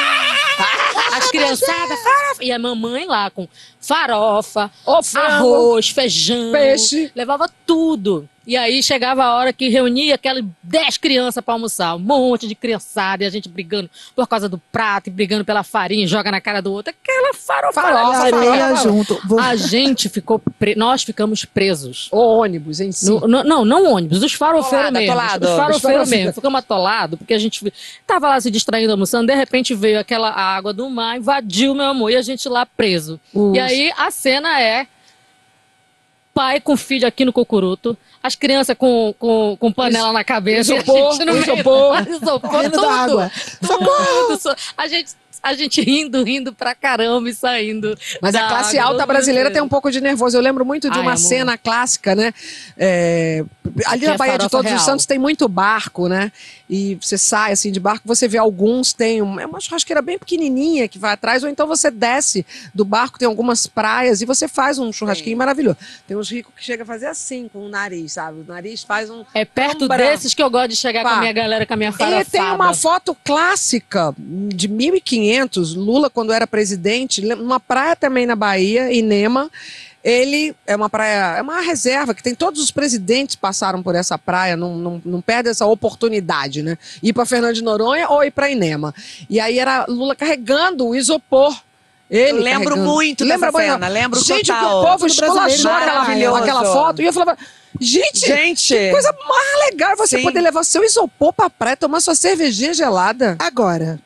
[1.16, 1.98] As criançadas.
[2.42, 3.48] E a mamãe lá com
[3.88, 4.70] farofa,
[5.04, 6.52] frango, arroz, feijão.
[6.52, 7.12] peixe.
[7.16, 8.28] Levava tudo.
[8.46, 11.96] E aí chegava a hora que reunia aquelas 10 crianças para almoçar.
[11.96, 15.64] Um monte de criançada e a gente brigando por causa do prato e brigando pela
[15.64, 16.94] farinha, joga na cara do outro.
[16.98, 17.82] Aquela farofa.
[17.82, 18.76] Farofa, farofa.
[18.84, 19.20] junto.
[19.28, 20.40] Vou- A gente ficou.
[20.58, 22.08] pre- Nós ficamos presos.
[22.10, 23.08] O ônibus em si.
[23.10, 25.12] No- no- não, não ônibus, os farofeiros mesmo.
[25.12, 25.44] atolado.
[25.46, 26.10] Os Os farofeiros farofeiros.
[26.10, 26.34] mesmo.
[26.34, 27.74] Ficamos atolados, porque a gente
[28.06, 32.12] tava lá se distraindo, almoçando, de repente veio aquela água do mar, invadiu meu amor,
[32.12, 33.20] e a gente lá preso.
[33.54, 34.88] E aí a cena é
[36.34, 40.78] pai com filho aqui no cocuruto, as crianças com, com, com panela na cabeça, e
[40.78, 42.04] a Isopor, gente no meio isopor.
[42.06, 42.82] da- isopor, Correndo tudo.
[42.88, 43.32] da água.
[43.60, 45.12] Tudo, a gente
[45.42, 47.96] a gente rindo, rindo pra caramba e saindo.
[48.22, 50.36] Mas a classe água, alta brasileira tem um pouco de nervoso.
[50.36, 51.24] Eu lembro muito de Ai, uma amor.
[51.24, 52.34] cena clássica, né?
[52.76, 53.46] É,
[53.86, 54.84] ali Que na é Baía de Todos os real.
[54.84, 56.32] Santos tem muito barco, né?
[56.70, 60.18] E você sai assim de barco, você vê alguns tem um- é uma churrasqueira bem
[60.20, 62.46] pequenininha que vai atrás, ou então você desce
[62.76, 65.78] do barco, tem algumas praias e você faz um churrasquinho maravilhoso.
[66.06, 68.42] Tem uns ricos que chegam a fazer assim com o nariz, sabe?
[68.42, 69.98] O nariz faz um É perto Sombra.
[69.98, 71.16] desses que eu gosto de chegar com Pá.
[71.16, 72.22] a minha galera, com a minha farofada.
[72.22, 78.36] E tem uma foto clássica de 1500, Lula quando era presidente, numa praia também na
[78.36, 79.50] Bahia, Inema.
[80.10, 84.18] Ele é uma praia, é uma reserva que tem todos os presidentes passaram por essa
[84.18, 86.78] praia, não, não, não perde essa oportunidade, né?
[87.04, 88.96] Ir para Fernando de Noronha ou ir para Inema.
[89.30, 91.54] E aí era Lula carregando o isopor.
[92.10, 92.90] Ele Eu lembro carregando.
[92.90, 94.80] muito Lembra dessa cena, lembro Gente, que total.
[94.80, 97.02] o povo esculachou aquela, aquela foto.
[97.02, 97.38] E eu falava,
[97.78, 100.24] gente, Gente, que coisa mais legal é você Sim.
[100.24, 103.36] poder levar seu isopor pra praia, tomar sua cervejinha gelada.
[103.40, 104.00] Agora,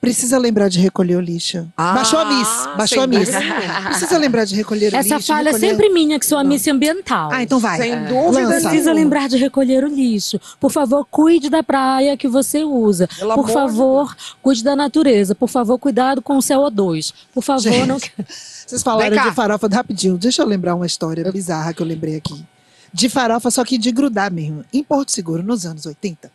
[0.00, 1.68] precisa lembrar de recolher o lixo.
[1.76, 3.28] Ah, baixou a miss, baixou a miss.
[3.90, 5.26] Precisa lembrar de recolher o Essa lixo.
[5.28, 7.30] falha é recolher- sempre minha, que sou a miss ambiental.
[7.32, 7.76] Ah, então vai.
[7.78, 8.68] Sem dúvida Lança.
[8.68, 10.40] Precisa lembrar de recolher o lixo.
[10.58, 13.06] Por favor, cuide da praia que você usa.
[13.08, 15.34] Pelo Por amor de favor, cuide da natureza.
[15.34, 17.12] Por favor, cuidado com o CO2.
[17.34, 17.86] Por favor, Gente.
[17.86, 17.98] não.
[18.66, 20.16] Vocês falaram de farofa rapidinho.
[20.16, 22.44] Deixa eu lembrar uma história bizarra que eu lembrei aqui.
[22.92, 24.64] De farofa, só que de grudar mesmo.
[24.72, 26.30] Em Porto Seguro, nos anos 80,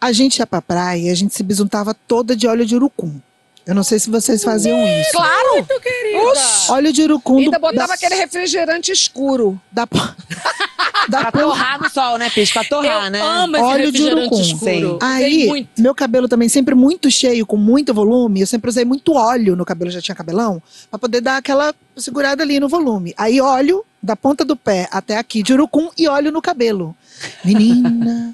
[0.00, 3.20] a gente ia pra praia e a gente se bisuntava toda de óleo de urucum.
[3.66, 5.10] Eu não sei se vocês faziam isso.
[5.10, 5.66] Claro!
[6.30, 6.70] Oxi!
[6.70, 9.60] Óleo de urucum Ainda do, botava da, aquele refrigerante escuro.
[9.72, 9.88] da,
[11.10, 12.52] da pra torrar no sol, né, Peixe?
[12.52, 13.20] Pra torrar, eu né?
[13.20, 14.40] amo esse Óleo de refrigerante urucum.
[14.40, 14.88] escuro.
[14.92, 14.98] Sim.
[15.02, 15.82] Aí, muito.
[15.82, 18.40] meu cabelo também sempre muito cheio, com muito volume.
[18.40, 22.44] Eu sempre usei muito óleo no cabelo, já tinha cabelão, pra poder dar aquela segurada
[22.44, 23.14] ali no volume.
[23.16, 26.94] Aí, óleo da ponta do pé até aqui de urucum e óleo no cabelo.
[27.44, 28.32] Menina,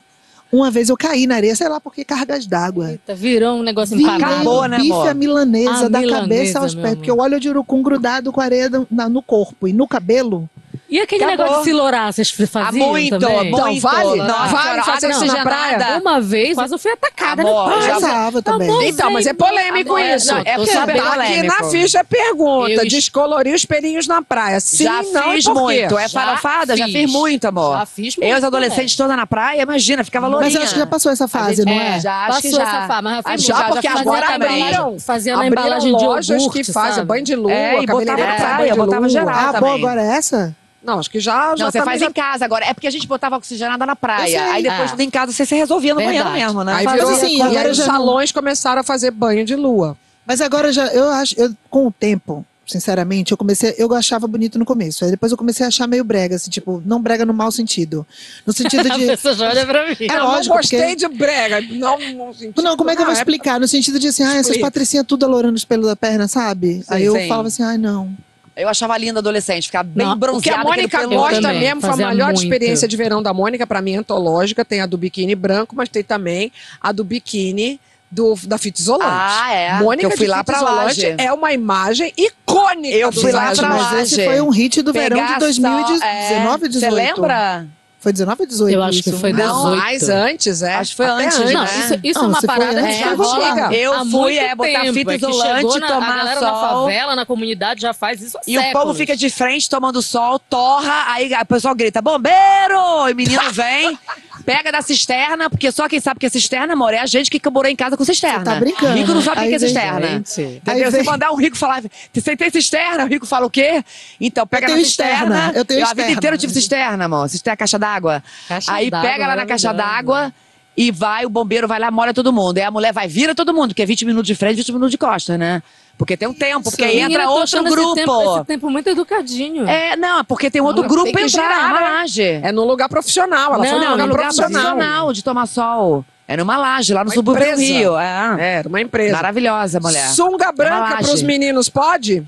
[0.52, 2.90] uma vez eu caí na areia, sei lá por que cargas d'água.
[2.90, 4.34] Eita, virou um negócio Virei empanado.
[4.34, 5.08] Acabou, né, bife amor?
[5.08, 8.40] à milanesa, A da milanesa, cabeça aos pés, porque o óleo de urucum grudado com
[8.40, 8.68] areia
[9.10, 10.48] no corpo e no cabelo.
[10.92, 11.44] E aquele Acabou.
[11.46, 13.48] negócio de silorar, vocês Ah, faziam muito, também?
[13.48, 13.80] Então, muito.
[13.80, 14.16] vale?
[14.18, 17.40] Nossa, Vale fazer isso na Uma vez, quase eu fui atacada.
[17.40, 17.82] Amor, né?
[17.86, 18.68] já- Usava também.
[18.68, 20.34] Amor, Então, mas é polêmico Agora, isso.
[20.34, 21.02] não, É porque sabendo.
[21.02, 24.60] Tá aqui na ficha pergunta: Eu es- descolorir os pelinhos na praia.
[24.60, 25.96] Sim, já não fiz e muito.
[25.98, 26.76] É Já farofada?
[26.76, 26.92] Já fiz.
[26.94, 27.78] fiz muito, amor.
[27.78, 30.50] Já fiz muito Eu, as adolescentes toda na praia, imagina, ficava lourinha.
[30.50, 32.00] Mas eu acho que já passou essa fase, não é?
[32.00, 32.68] Já, acho que Passou já.
[32.78, 33.72] essa fase, mas já fiz já, muito.
[33.72, 35.00] porque agora na abriram.
[35.00, 38.34] Fazia na embalagem de lojas iogurte, que fazem banho de lua, É, e botava na
[38.34, 39.34] praia, botava geral.
[39.34, 39.60] Ah, também.
[39.80, 40.54] bom, agora é essa?
[40.84, 42.64] Não, acho que já, já Não, você também faz já- em casa agora.
[42.64, 44.52] É porque a gente botava oxigenada na praia.
[44.52, 45.02] Aí depois, É.
[45.02, 46.44] em casa, você se resolvia no banheiro Verdade.
[46.44, 46.74] mesmo, né?
[46.74, 49.96] Aí virou assim, e aí os já não- salões começaram a fazer banho de lua.
[50.26, 54.58] Mas agora já, eu acho, eu, com o tempo, sinceramente, eu comecei, eu achava bonito
[54.58, 55.04] no começo.
[55.04, 58.06] Aí depois eu comecei a achar meio brega, assim, tipo, não brega no mau sentido.
[58.46, 59.06] No sentido A de.
[59.06, 59.96] pessoa já olha pra mim.
[60.00, 61.60] É eu lógico, não gostei porque- de brega.
[61.60, 63.60] Não, não, senti- Não, como é que eu vou Ah, explicar?
[63.60, 66.84] No sentido de assim, ah, essas patricinhas tudo alorando os pelos da perna, sabe?
[66.88, 67.28] Aí eu sim.
[67.28, 68.16] falava assim, ai, não.
[68.54, 70.64] Eu achava linda adolescente, ficar bem Não, O que a bronzeada.
[70.64, 72.42] Mônica gosta também, mesmo foi a melhor muito.
[72.42, 74.64] experiência de verão da Mônica, pra mim, antológica.
[74.64, 77.80] Tem a do biquíni branco, mas tem também a do biquíni
[78.10, 79.10] do, da fita isolante.
[79.10, 79.74] Ah, é.
[79.80, 81.14] Mônica eu fui de lá pra isolante Laje.
[81.18, 85.38] é uma imagem icônica Eu fui lá pra esse foi um hit do verão de
[85.38, 86.72] 2019 só- ou 18?
[86.78, 87.66] Você lembra?
[88.02, 88.74] Foi 19 ou 18?
[88.74, 89.76] Eu acho que foi Não, 18.
[89.76, 90.74] mais antes, é.
[90.74, 91.70] Acho que foi Até antes, Não, né?
[91.78, 94.92] isso, isso Não, é uma parada antes, é, rola Eu há fui, é, botar tempo,
[94.92, 96.60] fita é isolante, na, tomar A galera na sol.
[96.86, 98.96] favela, na comunidade, já faz isso há E o povo séculos.
[98.98, 103.08] fica de frente tomando sol, torra, aí o pessoal grita, bombeiro!
[103.08, 103.96] E o menino vem,
[104.44, 107.40] Pega da cisterna, porque só quem sabe que é cisterna, amor, é a gente que
[107.50, 108.38] morou em casa com cisterna.
[108.38, 109.22] Você tá brincando, Rico não né?
[109.22, 110.06] sabe o que Aí que é cisterna.
[110.08, 110.42] Gente.
[110.42, 110.90] Entendeu?
[110.90, 111.82] Vem- mandar um rico falar,
[112.12, 113.04] você tem cisterna?
[113.04, 113.84] O rico fala o quê?
[114.20, 115.36] Então, pega Eu na cisterna.
[115.36, 117.28] externa, eu tenho a vida inteira eu tive cisterna, amor.
[117.28, 118.22] Cisterna, caixa d'água.
[118.68, 120.32] Aí pega lá na caixa d'água
[120.76, 122.58] e vai, o bombeiro vai lá, molha todo mundo.
[122.58, 124.90] Aí a mulher vai, vira todo mundo, porque é 20 minutos de frente, 20 minutos
[124.90, 125.62] de costa, né?
[125.98, 127.92] Porque tem um tempo, porque aí Menina, entra outro grupo.
[127.92, 129.68] Esse tempo, esse tempo muito educadinho.
[129.68, 132.22] É, não, é porque tem outro Não, grupo tem que entrar, é laje.
[132.42, 133.54] É no lugar profissional.
[133.54, 134.62] Ela Não, foi Não, no no lugar lugar profissional.
[134.74, 136.04] profissional de tomar sol.
[136.26, 137.72] É numa laje, lá no Uma subúrbio do empresa.
[137.72, 137.98] Rio.
[137.98, 138.36] É.
[138.38, 139.12] É, era uma empresa.
[139.14, 140.08] Maravilhosa, mulher.
[140.08, 141.08] Sunga branca laje.
[141.08, 142.26] pros meninos, pode?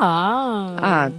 [0.00, 0.76] Ah.
[0.78, 1.10] Ah,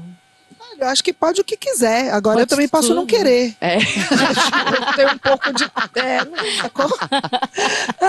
[0.80, 2.12] Eu acho que pode o que quiser.
[2.14, 3.56] Agora Pode eu também posso não querer.
[3.62, 3.78] é.
[3.82, 5.64] Eu tenho um pouco de...
[5.96, 6.20] É,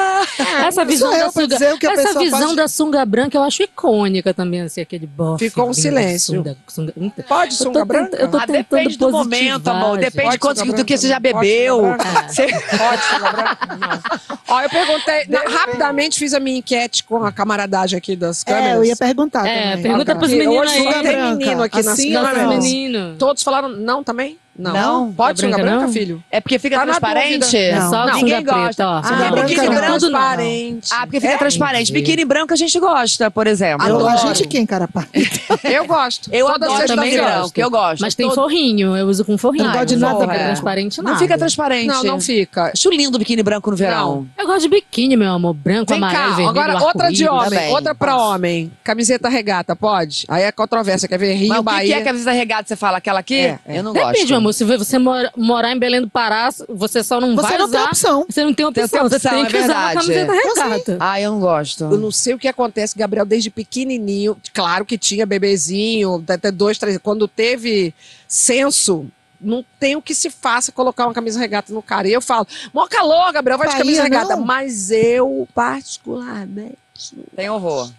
[0.73, 3.43] Essa visão da sunga, dizer o que a essa visão pode- da sunga branca eu
[3.43, 5.49] acho icônica também, assim, aquele bofe.
[5.49, 6.37] Ficou um silêncio.
[6.37, 6.93] sunga- sunga-
[7.29, 8.17] Pode Eu tô sunga tenta- branca?
[8.17, 9.99] eu tô Ah, tentando depende do momento, amor.
[9.99, 11.77] Depende de Pode quanto do que você já Pode bebeu.
[11.77, 12.29] sunga branca?
[12.29, 13.59] Você- Pode sunga branca?
[13.81, 14.33] Não.
[14.57, 15.27] Ó, eu perguntei...
[15.29, 18.69] na- rapidamente fiz a minha enquete com a camaradagem aqui das câmeras.
[18.73, 19.83] É, eu ia perguntar É, também.
[19.83, 20.19] pergunta Agora.
[20.19, 22.43] pros Porque meninos hoje só tem menino aqui nas Assim, câmeras.
[22.43, 23.15] Nossa, menino.
[23.19, 24.39] Todos falaram não também?
[24.59, 24.73] Não.
[24.73, 25.13] Não?
[25.13, 25.93] Pode Sunga sunga branca, branca, não?
[25.93, 26.25] filho?
[26.31, 27.57] É porque fica Tá transparente?
[27.57, 28.15] É Não, só não.
[28.17, 28.87] Ninguém preta, gosta.
[28.87, 28.99] ó.
[28.99, 29.01] Ah,
[29.31, 29.75] branca biquíni não.
[29.75, 29.99] branco não.
[29.99, 30.89] transparente.
[30.93, 31.37] Ah, porque fica É?
[31.39, 31.91] transparente.
[31.91, 31.93] entendi.
[32.01, 33.87] Biquíni branco a gente gosta, por exemplo.
[33.87, 34.29] Eu, a Adoro.
[34.35, 35.07] gente quem, carapá?
[35.65, 36.29] Eu gosto.
[36.33, 36.97] Eu Toda adoro gosto.
[37.17, 38.01] branco, eu gosto.
[38.03, 39.65] Mas tem Todo- forrinho, eu uso com forrinho.
[39.65, 40.45] Não gosto de Não nada fica branco.
[40.47, 41.19] transparente, Não nada.
[41.19, 41.87] fica transparente.
[41.87, 42.71] Não, não fica.
[42.75, 44.27] Acho lindo o biquíni branco no verão.
[44.37, 45.55] Eu gosto de biquíni, meu amor.
[45.55, 47.71] Branco, Vem amarelo, cá, vermelho, agora outra de homem, também.
[47.73, 48.73] outra pra homem.
[48.85, 50.25] Camiseta regata, pode?
[50.29, 51.95] Aí é controvérsia, quer ver Rio, Mas o que, Bahia.
[51.97, 52.69] que é camiseta regata?
[52.69, 53.39] Você fala aquela aqui?
[53.41, 53.79] É, é.
[53.79, 54.07] Eu não gosto.
[54.43, 54.53] Amor.
[54.55, 57.79] Se você mora- morar em Belém do Pará, você só não Você vai não tem
[57.81, 57.89] usar.
[57.89, 58.27] opção.
[58.29, 58.89] Você não tem opção.
[58.89, 59.95] Tem Você opção, tem é que usar uma verdade.
[60.07, 60.97] camiseta regata.
[61.01, 61.85] Ah, eu não gosto.
[61.85, 66.79] Eu não sei o que acontece, Gabriel, desde pequenininho, claro que tinha bebezinho, até dois,
[66.79, 67.95] três, quando teve
[68.29, 69.07] censo,
[69.41, 72.07] não tem o que se faça colocar uma camisa regata no cara.
[72.09, 74.37] E eu falo, mó calor, Gabriel, vai de Bahia, camisa regata.
[74.37, 74.45] não.
[74.45, 76.77] Mas eu, particularmente,
[77.35, 77.91] Tem horror.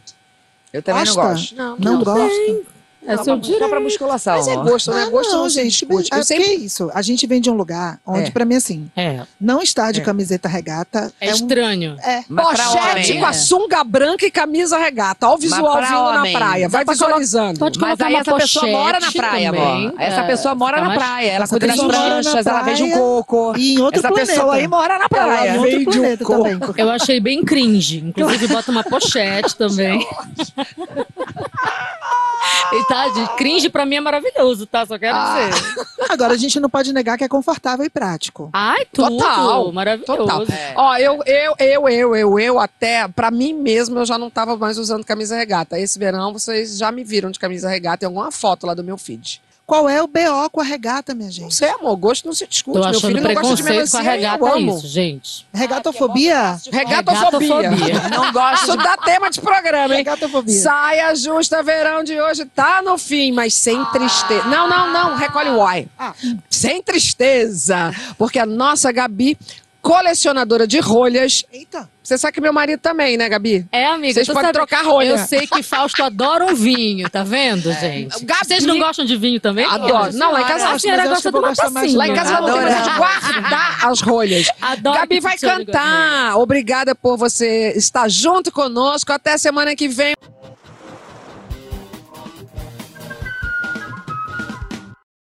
[0.71, 1.21] Eu também Gosta?
[1.21, 1.55] não gosto.
[1.55, 1.77] não.
[1.77, 2.65] Não, gosto.
[3.05, 4.35] É Não, seu pra- só pra musculação.
[4.37, 5.03] Mas é gosto, né?
[5.05, 5.69] Ah, Gosto não, não, gente.
[5.69, 6.09] discute.
[6.11, 6.43] Ah, Eu sempre...
[6.45, 6.89] Que isso?
[6.93, 8.31] A gente vem de um lugar onde, É.
[8.31, 10.03] pra mim, assim, É, não estar de É.
[10.03, 11.35] camiseta regata é, é, um...
[11.35, 11.97] estranho.
[12.01, 12.23] É.
[12.29, 13.33] Mas Pochete com a é.
[13.33, 15.27] sunga branca e camisa regata.
[15.27, 16.69] Olha o visual pra vindo na praia.
[16.69, 17.59] Vai colo- visualizando.
[17.59, 19.87] Pode Mas colocar aí uma essa pessoa mora na praia, também.
[19.87, 19.93] amor.
[20.01, 21.31] Essa É, pessoa mora na praia.
[21.31, 23.53] Ela cuida das pranchas, ela vende um coco.
[23.57, 24.33] E em outro Essa planeta.
[24.33, 25.53] pessoa aí mora na Ela praia.
[25.59, 26.73] outro Vende um coco.
[26.77, 27.99] Eu achei bem cringe.
[28.05, 30.05] Inclusive, bota uma pochete também.
[32.73, 34.85] e tá, de cringe pra mim é maravilhoso, tá?
[34.85, 35.49] Só quero Ah.
[35.49, 35.85] dizer.
[36.09, 38.49] Agora, a gente não pode negar que é confortável e prático.
[38.53, 39.17] Ai, tudo.
[39.17, 40.17] Total, Maravilhoso.
[40.17, 40.43] total.
[40.43, 40.73] É.
[40.75, 44.55] Ó, eu, eu, eu, eu, eu, eu, até, pra mim mesmo, eu já não tava
[44.57, 45.79] mais usando camisa regata.
[45.79, 48.97] Esse verão, vocês já me viram de camisa regata em alguma foto lá do meu
[48.97, 49.41] feed.
[49.65, 51.55] Qual é o BO com a regata, minha Não gente?
[51.55, 52.79] sei, amor, gosto não se discute.
[52.79, 54.77] Tô meu filho não gosta de preconceito com a melancia regata eu é amo.
[54.77, 55.47] isso, gente.
[55.53, 56.59] Regatofobia?
[56.69, 57.69] Regatofobia.
[57.69, 58.09] Regatofobia.
[58.09, 59.99] Não gosto Isso dá tema de programa, hein?
[59.99, 60.61] Regatofobia.
[60.61, 64.43] Saia justa verão de hoje tá no fim, mas sem tristeza.
[64.45, 65.87] Não, não, não, recolhe o ai.
[65.97, 66.13] Ah.
[66.49, 69.37] Sem tristeza, porque a nossa Gabi,
[69.83, 71.89] colecionadora de rolhas, Eita.
[72.01, 73.67] você sabe que meu marido também, né, Gabi?
[73.69, 74.13] É, amiga.
[74.13, 75.09] Vocês podem sabendo- trocar rolha.
[75.09, 78.23] Eu sei que Fausto adora um vinho, tá vendo, gente?
[78.25, 79.65] Gabi- Vocês não gostam de vinho também?
[79.65, 80.13] Adoro.
[80.13, 81.97] Não, lá em casa a senhora gosta mais tacinha.
[81.97, 84.47] Lá em casa não tem negócio de guardar as rolhas.
[84.61, 86.37] Adoro Gabi vai cantar.
[86.37, 89.11] Obrigada por você estar junto conosco.
[89.11, 90.13] Até semana que vem.